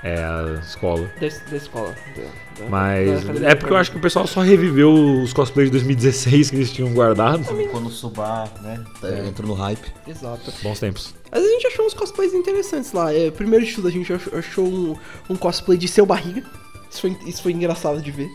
[0.03, 1.09] É a escola.
[1.19, 1.95] da, da escola.
[2.15, 2.23] da-
[2.63, 6.51] da- Mas é porque eu acho que o pessoal só reviveu os cosplays de 2016
[6.51, 7.43] que eles tinham guardado.
[7.71, 9.91] Quando o Subar, né, tá- entrou no hype.
[10.07, 10.53] Exato.
[10.61, 11.15] Bons tempos.
[11.33, 13.11] Vezes a gente achou uns cosplays interessantes lá.
[13.11, 14.95] É, primeiro de tudo, a gente ach- achou um,
[15.29, 16.43] um cosplay de seu barriga.
[16.91, 18.29] Isso foi, isso foi engraçado de ver.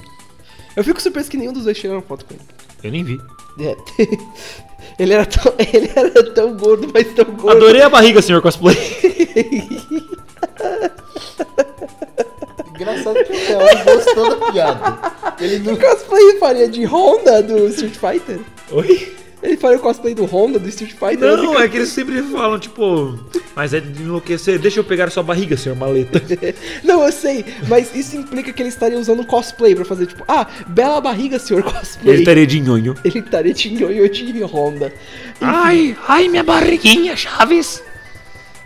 [0.74, 2.42] Eu fico surpreso que nenhum dos dois tiraram foto com ele.
[2.82, 3.20] Eu nem vi.
[3.60, 3.76] É.
[4.98, 7.58] ele, era tão, ele era tão gordo, mas tão gordo.
[7.58, 8.76] Adorei a barriga, senhor cosplay.
[12.74, 15.12] Engraçado que o Theo gostou da piada.
[15.38, 15.76] Ele Que não...
[15.76, 18.40] cosplay ele faria de Honda do Street Fighter?
[18.72, 19.19] Oi?
[19.42, 21.36] Ele faria o cosplay do Honda do Street Fighter?
[21.36, 23.18] Não, é que eles sempre falam, tipo,
[23.56, 24.58] mas é de enlouquecer.
[24.58, 26.22] Deixa eu pegar sua barriga, senhor maleta.
[26.84, 30.46] Não, eu sei, mas isso implica que ele estaria usando cosplay pra fazer, tipo, ah,
[30.68, 32.14] bela barriga, senhor cosplay.
[32.14, 32.94] Ele estaria de nhonho.
[33.02, 34.92] Ele estaria de nhonho de Honda.
[35.40, 37.82] Ai, ai, minha barriguinha, Chaves.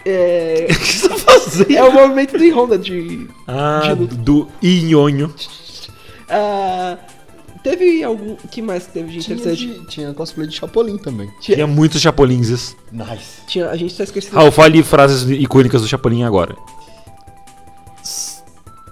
[0.04, 0.66] É.
[0.74, 1.76] O que você tá fazendo?
[1.76, 3.28] É o movimento do Honda de.
[3.46, 5.32] Ah, de do inhonho.
[6.28, 6.98] Ah,
[7.64, 8.36] teve algum.
[8.36, 9.66] que mais que teve de Tinha, interessante?
[9.80, 11.28] de- tinha cosplay de Chapolin também.
[11.40, 12.76] Tinha muitos chapolinses.
[12.92, 13.40] Nice.
[13.48, 14.36] Tinha, a gente tá esquecendo.
[14.36, 16.54] Raul, fale frases icônicas do Chapolin agora.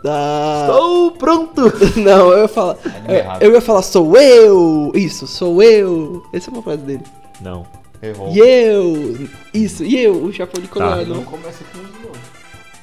[0.03, 0.67] da.
[0.69, 1.63] Estou pronto.
[2.01, 2.77] Não, eu ia falar.
[2.85, 3.43] Anime errado.
[3.43, 4.91] Eu ia falar, sou eu!
[4.95, 6.25] Isso, sou eu!
[6.33, 7.03] Essa é uma frase dele.
[7.41, 7.65] Não.
[8.03, 8.33] Errou.
[8.35, 9.29] E eu!
[9.55, 11.07] Isso, e eu, o Chapolin Colorado.
[11.07, 11.85] Não Não, começa com os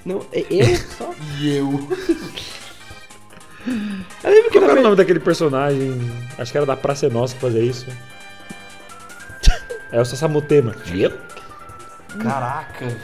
[0.05, 0.15] não.
[0.17, 1.11] não, é eu só.
[1.41, 1.67] E eu.
[4.23, 5.99] Eu lembro que Qual era o nome daquele personagem?
[6.37, 7.85] Acho que era da Praça é Nossa que fazia isso.
[9.91, 10.75] É o Sassamutema.
[12.21, 12.95] Caraca.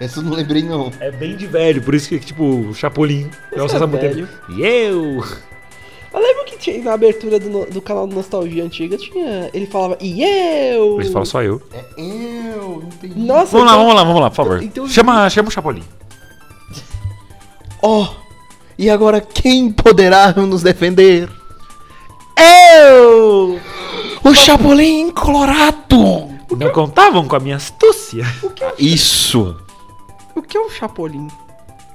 [0.00, 0.90] Essa eu não lembrei não.
[0.98, 4.26] É bem de velho, por isso que, tipo, o Chapolin é o é Sassamutema.
[4.48, 5.22] E eu?
[6.14, 9.50] Eu lembro que tinha, na abertura do, no- do canal do Nostalgia Antiga, tinha.
[9.52, 11.00] Ele falava, e eu!
[11.00, 11.60] Ele fala só eu.
[11.72, 13.18] É eu, entendi.
[13.18, 14.62] Nossa, Vamos lá, então- vamos lá, vamos lá, por favor.
[14.62, 15.84] Então- Chama, chama o Chapolin.
[17.82, 18.14] Ó,
[18.78, 21.28] e agora quem poderá nos defender?
[22.36, 23.60] Eu!
[24.24, 26.30] O Chapolin Colorado!
[26.56, 28.24] Não contavam com a minha astúcia.
[28.78, 29.56] Isso!
[30.34, 31.28] O que é um Chapolin?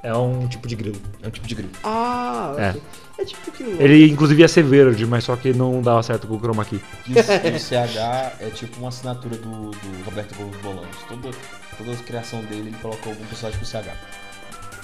[0.03, 0.97] É um tipo de grilo.
[1.21, 1.79] É um tipo de grito.
[1.83, 2.69] Ah, É.
[2.69, 2.81] ok.
[3.19, 3.81] é tipo que não.
[3.81, 6.79] Ele, inclusive, ia ser verde, mas só que não dava certo com o chroma key.
[7.07, 10.97] E o, e o CH é tipo uma assinatura do, do Roberto Gomes Bolanos.
[11.07, 11.29] Toda,
[11.77, 13.91] toda a criação dele, ele colocou algum personagem com CH.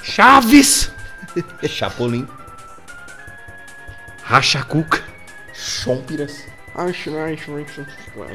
[0.02, 0.92] Chaves!
[1.68, 2.28] Chapolin,
[4.24, 5.04] Rachacuca.
[5.54, 6.46] Chompiras.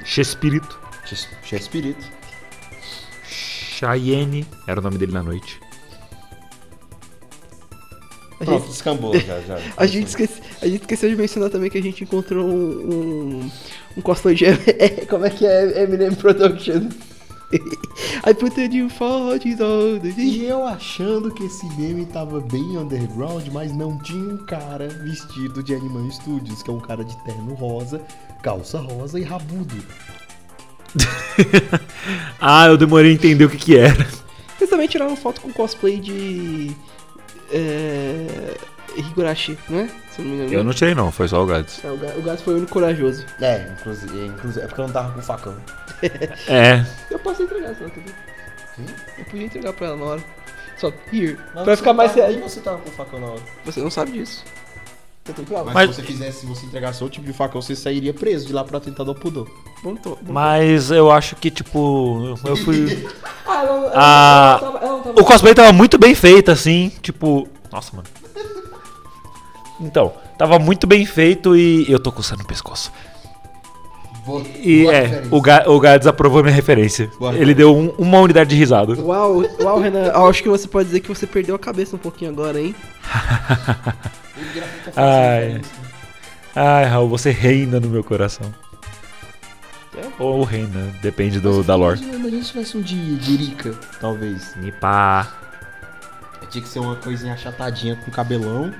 [0.05, 0.79] Chespirito.
[1.43, 2.07] Chespirito.
[3.79, 4.47] Cheyenne.
[4.67, 5.61] Era o nome dele na noite.
[8.41, 9.59] A Pronto, gente, descambou já, já.
[9.77, 13.51] a, gente esquece, a gente esqueceu de mencionar também que a gente encontrou um, um,
[13.97, 14.45] um cosplay de.
[15.09, 16.95] Como é que é Eminem Productions?
[18.27, 22.77] I put a new forties on the E eu achando que esse meme tava bem
[22.77, 27.17] underground, mas não tinha um cara vestido de Animal Studios, que é um cara de
[27.25, 28.03] terno rosa,
[28.43, 29.75] calça rosa e rabudo.
[32.41, 34.07] ah, eu demorei a entender o que que era.
[34.57, 36.75] Vocês também tiraram foto com cosplay de.
[37.53, 38.57] É.
[38.97, 39.75] Higurashi, é?
[40.19, 40.53] Eu não me engano.
[40.53, 41.85] Eu não tirei não, foi só o Gads.
[41.85, 43.25] É, o Ga- o Gato foi o único corajoso.
[43.41, 45.55] É, inclusive, é, inclusive- é porque eu não tava com facão.
[46.49, 46.85] É.
[47.11, 48.15] Eu posso entregar essa também.
[49.19, 50.25] Eu podia entregar pra ela na hora.
[50.77, 51.37] Só, here.
[51.55, 52.41] Mas pra ficar mais sério.
[52.41, 53.41] Você tava com facão na hora.
[53.65, 54.45] Você não sabe disso.
[55.27, 55.67] Eu tô claro.
[55.67, 58.47] Mas, Mas- se você fizesse, se você entregasse outro tipo de facão, você sairia preso
[58.47, 59.47] de lá pro atentado ao pudor.
[59.83, 63.07] Vamos- Mas eu acho que, tipo, eu fui.
[63.51, 65.21] Ah, ela, ela, Ah, ela, tava, ela não tava.
[65.21, 67.49] O cosplay tava muito bem feito, assim, tipo.
[67.73, 68.07] Nossa, mano.
[69.81, 72.91] Então, tava muito bem feito e eu tô coçando o pescoço.
[74.29, 77.11] Boa, E boa é, o, Ga, o Gads aprovou minha referência.
[77.19, 78.93] Boa Ele deu um- uma unidade de risada.
[79.01, 80.05] Uau, uau, Renan.
[80.09, 82.75] eu Acho que você pode dizer que você perdeu a cabeça um pouquinho agora, hein?
[84.39, 85.41] O gráfico fácil de Ai.
[85.47, 85.73] referência.
[86.55, 88.53] Ai, Raul, você reina no meu coração.
[89.97, 90.03] É?
[90.19, 92.01] Ou reina, depende do, da lore.
[92.03, 94.55] Imagina, se tivesse um de, de Erika, talvez.
[94.57, 95.27] Nipa.
[96.51, 98.73] Tinha que ser uma coisinha achatadinha com cabelão.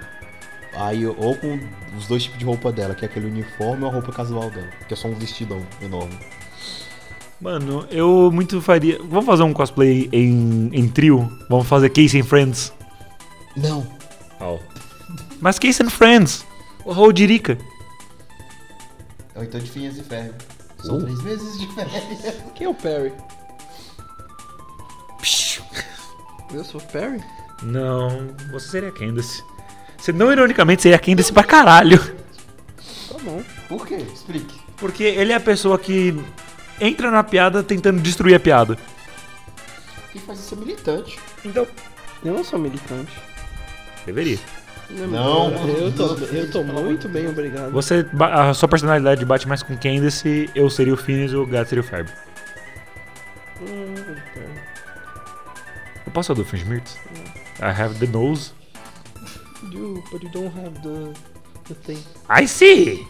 [0.75, 1.59] Aí, ou com
[1.97, 4.69] os dois tipos de roupa dela, que é aquele uniforme ou a roupa casual dela.
[4.87, 6.17] Que é só um vestidão enorme.
[7.41, 8.99] Mano, eu muito faria.
[9.05, 11.31] Vamos fazer um cosplay em, em trio?
[11.49, 12.73] Vamos fazer Case and Friends?
[13.57, 13.87] Não.
[15.41, 16.45] Mas Case and Friends!
[16.85, 17.57] O Raul Dirica.
[19.37, 20.35] Ou então de Finhas e Ferro.
[20.83, 21.03] São Uh.
[21.03, 22.37] três meses de férias.
[22.55, 23.13] Quem é o Perry?
[26.53, 27.23] Eu sou o Perry?
[27.63, 29.43] Não, você seria Candace.
[29.99, 31.99] Você não ironicamente seria Candace pra caralho.
[31.99, 33.43] Tá bom.
[33.69, 33.97] Por quê?
[33.97, 34.55] Explique.
[34.77, 36.19] Porque ele é a pessoa que
[36.81, 38.79] entra na piada tentando destruir a piada.
[40.13, 41.19] Quem faz isso é militante.
[41.45, 41.67] Então,
[42.25, 43.13] Eu não sou militante.
[44.07, 44.39] deveria.
[44.91, 45.51] Não.
[45.69, 47.71] Eu tô, eu tô muito bem, obrigado.
[47.73, 51.69] Você, a sua personalidade bate mais com Candace, eu seria o Phineas e o Gato
[51.69, 52.09] seria o Ferb.
[53.61, 53.95] Hum,
[56.07, 56.65] Eu posso do Fringe
[57.61, 58.53] I have the nose.
[59.73, 61.13] You, but you don't have the,
[61.69, 61.99] the thing.
[62.29, 63.07] I see!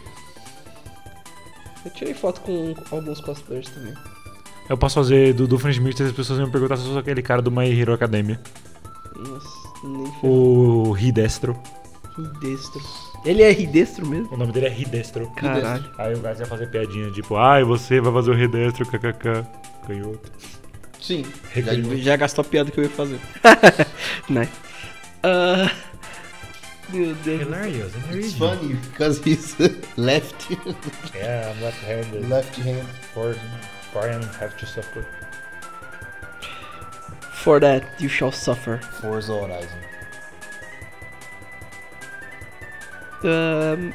[1.85, 3.93] Eu tirei foto com alguns cosplayers também.
[4.69, 6.99] Eu posso fazer do, do Fringe e as pessoas iam me perguntar se eu sou
[6.99, 8.39] aquele cara do My Hero Academia.
[9.15, 9.49] Nossa,
[9.83, 10.27] nem ferrando.
[10.27, 11.59] O Ridestro.
[12.17, 12.81] Ridestro.
[13.25, 14.33] Ele é ridestro mesmo?
[14.33, 15.29] O nome dele é Ridestro.
[15.31, 15.89] Caralho.
[15.97, 19.45] Aí o gato ia fazer piadinha tipo, ai, você vai fazer o Ridestro, kkk.
[19.87, 20.31] Canhoto.
[21.01, 21.25] Sim.
[21.55, 23.19] Já, já gastou a piada que eu ia fazer.
[24.29, 24.47] Né?
[25.23, 25.71] Ah,
[26.91, 27.41] meu Deus.
[27.41, 29.55] Hilarious, It's funny because he's
[29.97, 30.49] left.
[31.15, 32.29] Yeah, I'm left-handed.
[32.29, 32.87] left hand.
[33.13, 33.33] For,
[33.91, 35.05] for I have to suffer.
[37.33, 38.79] For that you shall suffer.
[39.01, 39.79] Forza Horizon.
[43.23, 43.93] Ahn, um,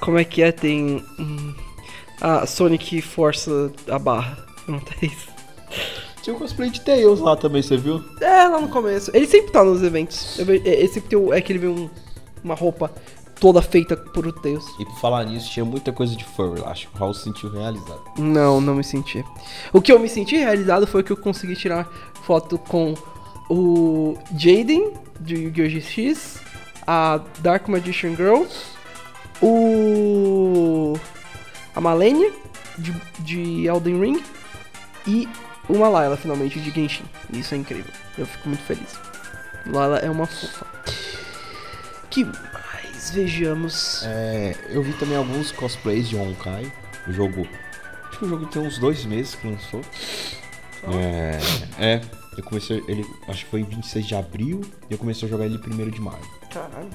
[0.00, 0.52] como é que é?
[0.52, 1.04] Tem.
[1.18, 1.54] hum,
[2.20, 4.36] a Sonic força a ah, barra.
[4.64, 5.28] Pronto, é isso.
[6.26, 8.02] Tinha um cosplay de Tails lá também, você viu?
[8.20, 9.12] É, lá no começo.
[9.14, 10.36] Ele sempre tá nos eventos.
[10.36, 11.88] Eu ve- é, Ele sempre tem o- é que ele vê um-
[12.42, 12.90] uma roupa
[13.38, 14.64] toda feita por o Tails.
[14.80, 16.70] E por falar nisso, tinha muita coisa de furry lá.
[16.72, 18.00] Acho que o Raul se sentiu realizado.
[18.18, 19.24] Não, não me senti.
[19.72, 21.88] O que eu me senti realizado foi que eu consegui tirar
[22.24, 22.94] foto com
[23.48, 25.68] o Jaden, de Yu-Gi-Oh!
[25.68, 26.40] GX,
[26.88, 28.42] a Dark Magician Girl,
[29.40, 30.94] o.
[31.72, 32.32] a Malenia,
[32.76, 34.22] de, de Elden Ring,
[35.06, 35.28] e
[35.68, 37.04] uma Layla, finalmente, de Genshin.
[37.32, 37.92] Isso é incrível.
[38.16, 38.98] Eu fico muito feliz.
[39.66, 40.66] Layla é uma fofa.
[42.10, 43.10] Que mais?
[43.10, 44.02] Vejamos.
[44.04, 46.72] É, eu vi também alguns cosplays de Honkai.
[47.08, 47.46] O jogo.
[48.08, 49.80] Acho que o jogo tem uns dois meses que lançou.
[50.84, 51.38] É,
[51.78, 52.00] é,
[52.36, 52.82] eu comecei.
[52.86, 53.04] Ele.
[53.28, 55.90] Acho que foi em 26 de abril e eu comecei a jogar ele em 1
[55.90, 56.22] de maio.
[56.52, 56.90] Caralho.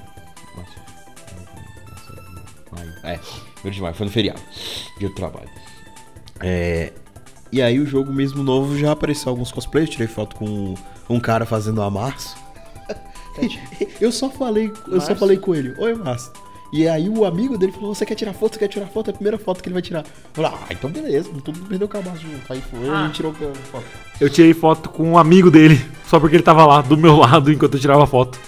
[0.55, 0.91] Nossa.
[2.71, 2.93] Maio.
[3.03, 3.19] É,
[3.65, 4.41] 1 de maio, foi no feriado.
[4.97, 5.49] Dia do trabalho.
[6.39, 6.93] É.
[7.51, 10.75] E aí o jogo mesmo novo já apareceu alguns cosplays, eu tirei foto com
[11.09, 12.37] um cara fazendo a Março.
[13.99, 16.31] eu só falei, eu só falei com ele, oi Márcio.
[16.71, 18.53] E aí o amigo dele falou, você quer tirar foto?
[18.53, 19.09] Você quer tirar foto?
[19.09, 20.05] É a primeira foto que ele vai tirar.
[20.05, 22.53] Eu falei, ah, então beleza, todo mundo perdeu o cabaço junto.
[22.53, 23.85] Aí foi, a gente tirou a foto.
[24.21, 27.51] Eu tirei foto com um amigo dele, só porque ele tava lá do meu lado
[27.51, 28.39] enquanto eu tirava foto.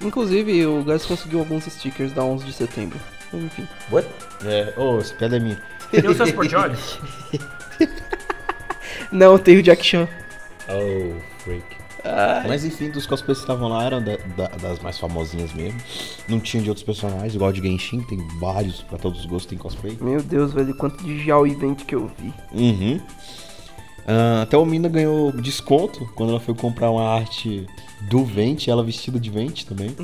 [0.00, 2.98] Inclusive, o Gus conseguiu alguns stickers da 11 de setembro.
[3.32, 3.66] Enfim.
[3.92, 4.08] What?
[4.44, 5.60] É, ô, essa piada é minha.
[5.92, 6.98] Deu seus portioles?
[9.12, 10.08] Não, tem o Jack Chan.
[10.68, 11.64] Oh, freak.
[12.46, 15.78] Mas enfim, dos cosplays que estavam lá eram da- da- das mais famosinhas mesmo.
[16.28, 19.58] Não tinha de outros personagens, igual de Genshin, tem vários, pra todos os gostos tem
[19.58, 19.98] cosplay.
[20.00, 22.32] Meu Deus, velho, quanto de Jao evento que eu vi.
[22.52, 23.00] Uhum.
[24.06, 27.66] Ah, até o Mina ganhou desconto quando ela foi comprar uma arte
[28.02, 29.94] do Vente, ela vestida de Vente também.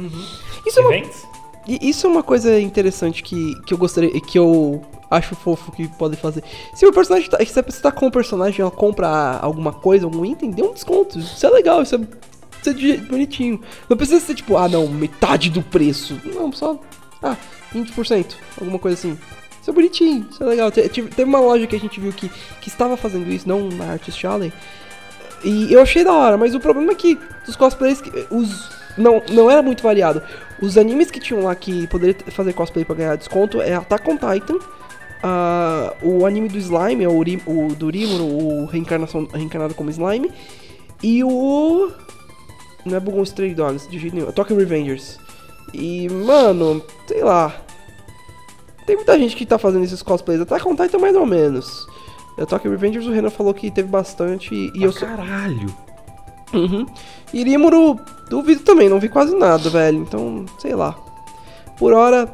[0.67, 1.27] Isso é uma, Events?
[1.67, 5.87] E isso é uma coisa interessante que, que eu gostaria, que eu acho fofo que
[5.89, 6.43] podem fazer.
[6.75, 10.25] Se o personagem tá, se você tá com o personagem, ela compra alguma coisa, algum
[10.25, 11.19] item, dê um desconto.
[11.19, 13.61] Isso é legal, isso é, isso é bonitinho.
[13.89, 16.21] Não precisa ser tipo, ah não, metade do preço.
[16.25, 16.79] Não, só,
[17.23, 17.37] ah,
[17.75, 19.19] 20%, alguma coisa assim.
[19.61, 20.71] Isso é bonitinho, isso é legal.
[20.71, 22.29] Teve uma loja que a gente viu que,
[22.61, 24.53] que estava fazendo isso, não na Artist Alley.
[25.43, 29.23] E eu achei da hora, mas o problema é que os cosplays, que- os não,
[29.31, 30.23] não era muito variado.
[30.61, 34.17] Os animes que tinham lá que poderia fazer cosplay pra ganhar desconto é Attack on
[34.17, 34.59] Titan,
[35.23, 40.31] ah, o anime do Slime, é o, o do Rimuro, o reencarnação, reencarnado como Slime,
[41.03, 41.91] e o...
[42.85, 45.19] Não é Bugon Stray Dogs, de jeito nenhum, é Tokyo Revengers.
[45.73, 47.55] E, mano, sei lá...
[48.87, 51.87] Tem muita gente que tá fazendo esses cosplays, Attack on Titan mais ou menos.
[52.39, 54.93] A Tokyo Revengers, o Renan falou que teve bastante, e, e eu...
[54.93, 55.75] Caralho.
[56.55, 56.87] Uhum.
[57.33, 57.99] E Rimuru,
[58.31, 59.99] duvido também, não vi quase nada, velho.
[59.99, 60.95] Então, sei lá.
[61.79, 62.33] Por hora,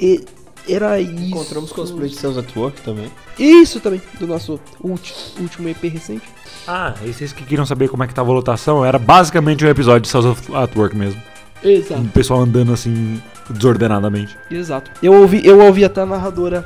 [0.00, 0.24] e-
[0.68, 1.12] era isso.
[1.24, 3.10] Encontramos cosplay de Cells at Work também.
[3.38, 6.24] Isso também, do nosso ulti- último EP recente.
[6.66, 9.68] Ah, e vocês que queriam saber como é que tava a lotação, era basicamente um
[9.68, 11.20] episódio de of at Work mesmo.
[11.62, 12.00] Exato.
[12.00, 13.20] O pessoal andando assim,
[13.50, 14.36] desordenadamente.
[14.50, 14.90] Exato.
[15.02, 16.64] Eu ouvi, eu ouvi até a narradora.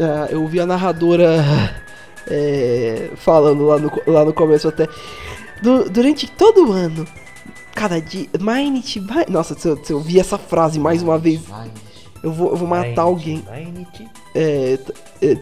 [0.00, 1.72] ah, eu ouvi a narradora
[2.28, 4.88] é, falando lá no, lá no começo até.
[5.62, 7.06] Du- durante todo o ano,
[7.74, 8.28] cada dia.
[8.40, 9.24] Minit, vai.
[9.28, 11.40] Nossa, se eu, se eu ouvir essa frase mais uma vez,
[12.22, 13.44] eu vou, eu vou matar alguém.
[14.34, 15.34] É, t- é,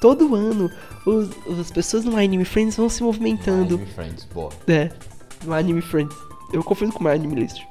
[0.00, 0.70] todo ano,
[1.06, 1.28] os,
[1.60, 3.74] as pessoas no My Anime Friends vão se movimentando.
[3.76, 4.50] Anime Friends, boa.
[4.66, 4.90] É,
[5.44, 6.16] My Anime Friends.
[6.52, 7.62] Eu confundo com My Anime List.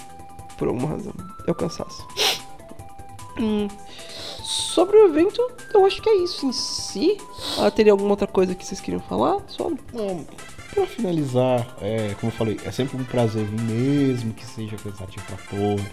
[0.58, 1.14] Por alguma razão.
[1.48, 2.06] É o cansaço.
[3.40, 3.68] Hum,
[4.44, 5.42] sobre o evento,
[5.74, 7.18] eu acho que é isso em si.
[7.58, 9.40] Ah, teria alguma outra coisa que vocês queriam falar?
[9.48, 10.26] Só Não,
[10.74, 15.26] pra finalizar, é, como eu falei, é sempre um prazer vir mesmo que seja cansativo
[15.26, 15.86] pra porra.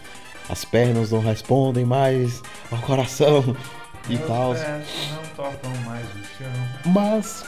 [0.49, 3.57] As pernas não respondem mais ao coração
[4.09, 4.55] e tal.
[4.55, 6.93] não tocam mais o chão.
[6.93, 7.45] Mas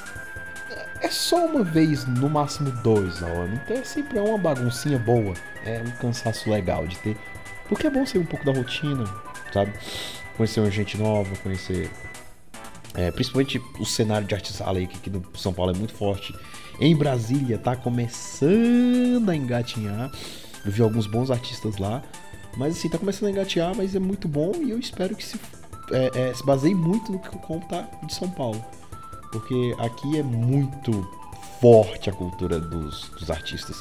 [1.00, 3.58] é só uma vez, no máximo dois ao ano.
[3.64, 5.32] Então é sempre uma baguncinha boa.
[5.64, 7.16] É um cansaço legal de ter.
[7.68, 9.04] Porque é bom sair um pouco da rotina,
[9.52, 9.72] sabe?
[10.36, 11.90] Conhecer uma gente nova, conhecer.
[12.94, 15.94] é, principalmente o cenário de arte sala aí, que aqui no São Paulo é muito
[15.94, 16.34] forte.
[16.80, 20.10] Em Brasília tá começando a engatinhar.
[20.64, 22.02] Eu vi alguns bons artistas lá.
[22.56, 25.38] Mas assim, tá começando a engatear, mas é muito bom e eu espero que se,
[25.92, 28.64] é, é, se baseie muito no que o como tá de São Paulo.
[29.30, 31.08] Porque aqui é muito
[31.60, 33.76] forte a cultura dos, dos artistas.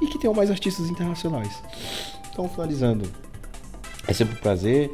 [0.00, 1.52] E que tenham mais artistas internacionais.
[2.30, 3.10] Então, finalizando,
[4.06, 4.92] é sempre um prazer.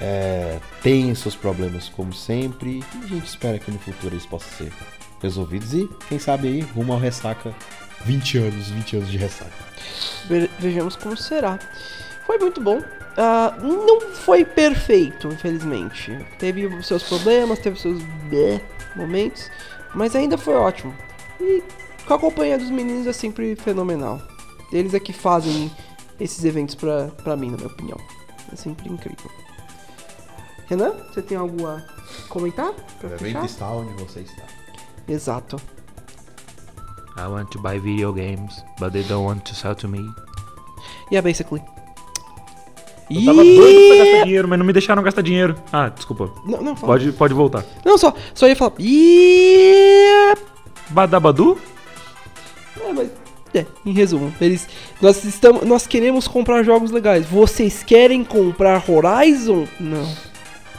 [0.00, 2.82] É, tem seus problemas como sempre.
[2.94, 4.72] E a gente espera que no futuro eles possam ser
[5.20, 5.72] resolvidos.
[5.74, 7.54] E quem sabe aí, rumo ao ressaca
[8.04, 9.52] 20 anos, 20 anos de ressaca.
[10.26, 11.58] Ve- Vejamos como será.
[12.26, 12.82] Foi muito bom.
[13.16, 16.16] Ah, não foi perfeito, infelizmente.
[16.38, 18.60] Teve os seus problemas, teve os seus bleh
[18.96, 19.50] momentos,
[19.94, 20.94] mas ainda foi ótimo.
[21.40, 21.62] E
[22.06, 24.20] com a companhia dos meninos é sempre fenomenal.
[24.72, 25.70] Eles é que fazem
[26.20, 27.98] esses eventos pra, pra mim, na minha opinião.
[28.52, 29.30] É sempre incrível.
[30.66, 31.82] Renan, você tem algo a
[32.28, 32.72] comentar?
[33.00, 33.44] Pra fechar?
[33.44, 34.42] está onde você está.
[35.10, 35.60] Exato.
[37.16, 39.98] I want to buy video games, but they don't want to sell to me.
[41.10, 41.62] Yeah, basically.
[43.10, 45.56] Eu tava doido pra gastar dinheiro, mas não me deixaram gastar dinheiro.
[45.72, 46.30] Ah, desculpa.
[46.46, 46.92] Não, não, fala.
[46.92, 47.64] Pode, pode voltar.
[47.84, 48.74] Não, só, só ia falar.
[48.78, 50.40] Yeah!
[50.90, 51.58] Badabadu?
[52.80, 53.10] É, mas.
[53.52, 54.68] É, em resumo, eles.
[55.02, 55.66] Nós estamos.
[55.66, 57.26] Nós queremos comprar jogos legais.
[57.26, 59.66] Vocês querem comprar Horizon?
[59.80, 60.08] Não.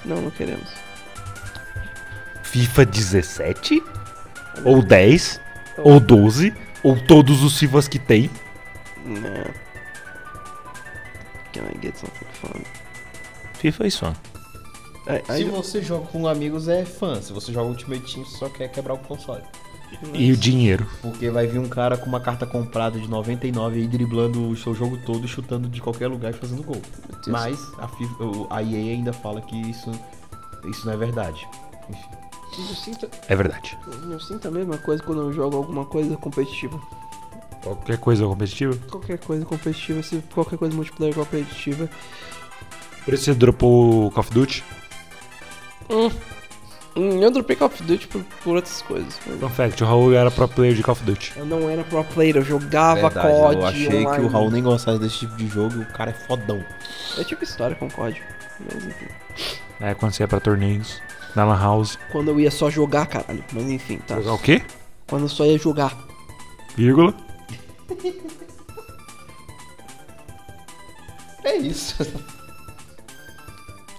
[0.06, 0.70] Não, não queremos.
[2.44, 3.84] FIFA 17?
[4.64, 5.39] Ou 10?
[5.78, 6.54] Ou 12?
[6.84, 8.30] Ou todos os FIFAs que tem?
[9.06, 9.52] Não.
[11.54, 12.62] Can I get something fun?
[13.56, 14.14] FIFA is fun.
[15.08, 17.22] I, Se você joga com amigos é fã.
[17.22, 19.43] Se você joga Ultimate Team, você só quer quebrar o console.
[20.14, 20.88] E o dinheiro.
[21.02, 24.74] Porque vai vir um cara com uma carta comprada de 99 aí driblando o seu
[24.74, 26.82] jogo todo, chutando de qualquer lugar e fazendo gol.
[27.28, 29.91] Mas a, FIFA, a EA ainda fala que isso,
[30.70, 31.45] isso não é verdade.
[31.89, 32.31] Enfim.
[32.58, 33.78] Eu, sinto, É verdade.
[34.10, 36.80] eu sinto a mesma coisa quando eu jogo alguma coisa competitiva.
[37.64, 38.76] Qualquer coisa competitiva.
[38.89, 41.89] Qualquer coisa competitiva, se qualquer coisa multiplayer competitiva.
[43.06, 44.64] Por isso você dropou o Call of Duty?
[46.95, 49.18] Hum, eu dropei Call of Duty por, por outras coisas.
[49.26, 51.34] mas Fun fact, o Raul era pro player de Call of Duty.
[51.38, 53.56] Eu não era pro player, eu jogava Verdade, COD.
[53.56, 54.26] eu achei que online.
[54.26, 56.64] o Raul nem gostava desse tipo de jogo e o cara é fodão.
[57.18, 58.22] É tipo história com COD.
[58.60, 59.08] Mas enfim.
[59.80, 61.02] É, quando você ia pra torneios,
[61.36, 61.98] na Lan House.
[62.12, 63.44] Quando eu ia só jogar, caralho.
[63.54, 64.16] Mas enfim, tá.
[64.18, 64.62] Jogar o quê?
[65.08, 65.96] Quando eu só ia jogar.
[66.76, 67.14] Vírgula.
[71.44, 71.96] É isso.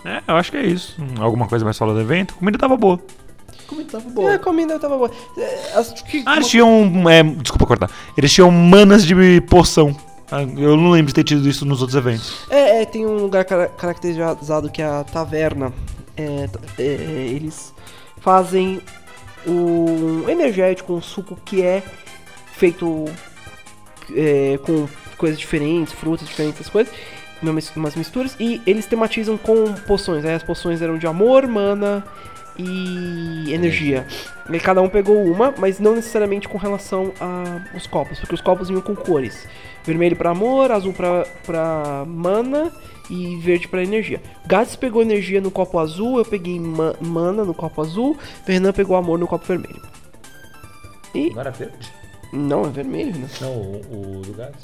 [0.04, 0.96] É, eu acho que é isso.
[1.20, 2.34] Alguma coisa mais fala do evento?
[2.34, 3.00] A comida tava boa.
[3.66, 4.28] Como tava É, bom.
[4.28, 5.10] a comida tava boa.
[5.36, 7.08] É, acho que Ah, eles tinham.
[7.10, 7.90] É, desculpa cortar.
[8.16, 9.96] Eles tinham manas de poção.
[10.30, 12.32] Ah, Eu não lembro de ter tido isso nos outros eventos.
[12.48, 15.72] É, é, tem um lugar cara- caracterizado que é a taverna.
[16.16, 16.48] É,
[16.78, 17.72] é, eles
[18.20, 18.80] fazem
[19.46, 21.82] um energético, um suco que é
[22.52, 23.06] feito
[24.14, 24.86] é, com
[25.16, 26.92] coisas diferentes, frutas diferentes, essas coisas,
[27.76, 30.24] umas misturas, e eles tematizam com poções.
[30.24, 32.04] As poções eram de amor, mana
[32.58, 34.06] e energia.
[34.50, 37.12] E cada um pegou uma, mas não necessariamente com relação
[37.72, 39.46] aos copos, porque os copos vinham com cores.
[39.84, 42.70] Vermelho pra amor, azul pra mana
[43.10, 44.20] e verde pra energia.
[44.46, 48.96] Gats pegou energia no copo azul, eu peguei ma- mana no copo azul, Fernando pegou
[48.96, 49.82] amor no copo vermelho.
[51.14, 51.30] E.
[51.30, 51.92] Não era verde?
[52.32, 53.28] Não, é vermelho, né?
[53.40, 54.54] Não, o, o do gás.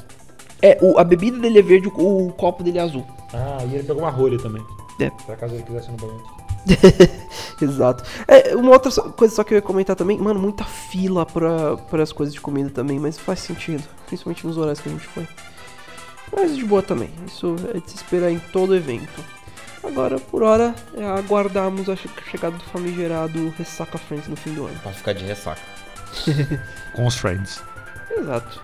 [0.62, 3.06] É, o- a bebida dele é verde, o, o copo dele é azul.
[3.34, 4.62] Ah, e ele pegou uma rolha também.
[5.00, 5.10] É.
[5.26, 6.24] Pra caso ele quisesse no banheiro.
[7.60, 8.04] Exato.
[8.26, 12.02] É, uma outra coisa só que eu ia comentar também, mano, muita fila pra, para
[12.02, 15.26] as coisas de comida também, mas faz sentido, principalmente nos horários que a gente foi.
[16.34, 19.24] Mas de boa também, isso é de se esperar em todo evento.
[19.82, 24.66] Agora, por hora, é aguardarmos a che- chegada do famigerado Ressaca Friends no fim do
[24.66, 24.78] ano.
[24.80, 25.60] Pra ficar de ressaca.
[26.94, 27.62] Com os friends.
[28.10, 28.60] Exato.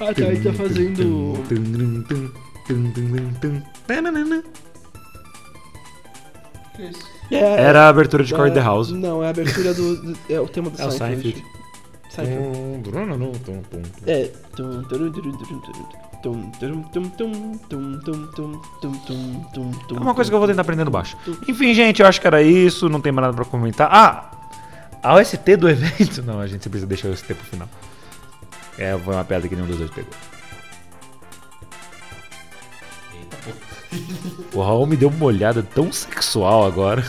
[0.00, 1.44] Ah, tá, aí tá fazendo-
[7.30, 8.50] é, Era a abertura de da...
[8.50, 8.90] The House.
[8.90, 10.16] Não, é a abertura do.
[10.28, 11.44] é o tema do é O Seinfeld.
[14.06, 14.30] É.
[19.94, 21.16] É uma coisa que eu vou tentar aprender no baixo.
[21.46, 22.88] Enfim, gente, eu acho que era isso.
[22.88, 23.88] Não tem mais nada pra comentar.
[23.90, 24.30] Ah!
[25.02, 26.22] A OST do evento.
[26.22, 27.68] Não, a gente precisa deixar o OST pro final.
[28.76, 30.10] É, foi uma piada que nenhum dos dois pegou.
[34.52, 37.02] O Raul me deu uma olhada tão sexual agora.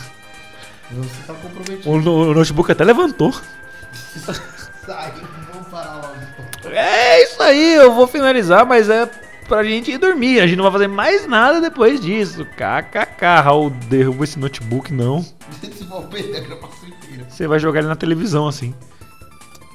[0.90, 1.90] Você tá comprometido.
[1.90, 3.32] O, no- o notebook até levantou.
[4.86, 5.12] Sai,
[5.52, 6.70] vamos parar logo.
[6.72, 9.08] É isso aí, eu vou finalizar, mas é
[9.48, 10.40] pra gente ir dormir.
[10.40, 12.44] A gente não vai fazer mais nada depois disso.
[12.44, 15.22] KKK, Raul, derruba esse notebook, não.
[15.60, 17.26] Se for perder a gravação inteira.
[17.28, 18.74] Você vai jogar ele na televisão assim.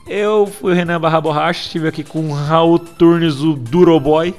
[0.07, 4.35] Eu fui o Renan Barra Borracha, estive aqui com o Raul Turnes, o Duroboy.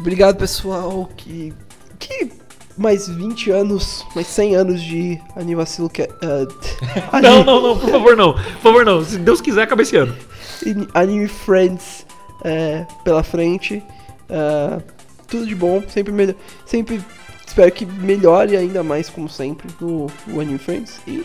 [0.00, 1.08] Obrigado, pessoal.
[1.16, 1.52] Que.
[1.98, 2.32] Que.
[2.78, 6.02] Mais 20 anos, mais 100 anos de Anivacilo que.
[7.12, 8.32] ah, Não, não, não, por favor, não.
[8.32, 9.04] Por favor, não.
[9.04, 10.16] Se Deus quiser, acaba esse ano.
[10.62, 12.06] Anime- Anime Friends
[12.44, 13.82] é, pela frente.
[14.30, 14.80] Ah,
[15.28, 16.34] tudo de bom, sempre melhor.
[16.64, 17.02] Sempre
[17.46, 21.00] espero que melhore ainda mais, como sempre, no, o Anime Friends.
[21.06, 21.24] E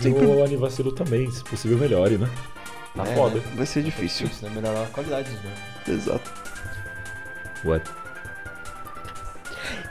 [0.00, 2.28] sempre O Anivacilo também, se possível, melhore, né?
[2.96, 3.36] Tá É, foda.
[3.36, 3.42] né?
[3.54, 4.26] vai ser difícil.
[4.26, 4.50] Isso, né?
[4.52, 5.30] Melhorar a qualidade
[5.86, 5.94] dos.
[5.94, 6.28] Exato.
[7.64, 7.88] What?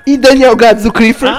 [0.07, 1.27] E Daniel Gades, o Creeper.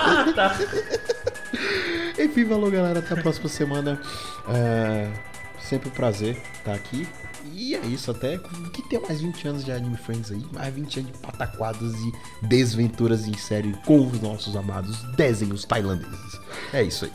[2.21, 3.99] Enfim, valeu galera, até a próxima semana.
[4.47, 5.11] É,
[5.59, 7.09] sempre um prazer estar aqui.
[7.55, 8.37] E é isso, até
[8.75, 12.13] que tem mais 20 anos de Anime Friends aí, mais 20 anos de pataquadas e
[12.47, 16.39] desventuras em série com os nossos amados desenhos tailandeses.
[16.71, 17.13] É isso aí.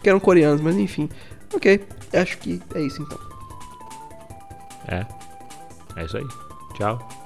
[0.00, 1.08] Que eram coreanos, mas enfim.
[1.52, 3.18] Ok, acho que é isso então.
[4.86, 5.04] É.
[5.96, 6.26] É isso aí.
[6.76, 7.25] Tchau.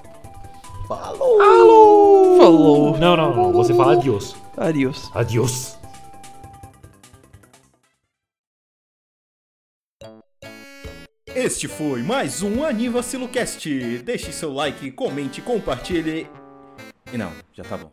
[0.96, 2.98] Falou!
[2.98, 3.52] Não, não, não.
[3.52, 4.34] Você fala adiós.
[4.56, 5.08] Adiós.
[5.14, 5.78] Adiós.
[11.32, 13.68] Este foi mais um Anivacilocast.
[14.04, 16.26] Deixe seu like, comente, compartilhe.
[17.12, 17.92] E não, já tá bom.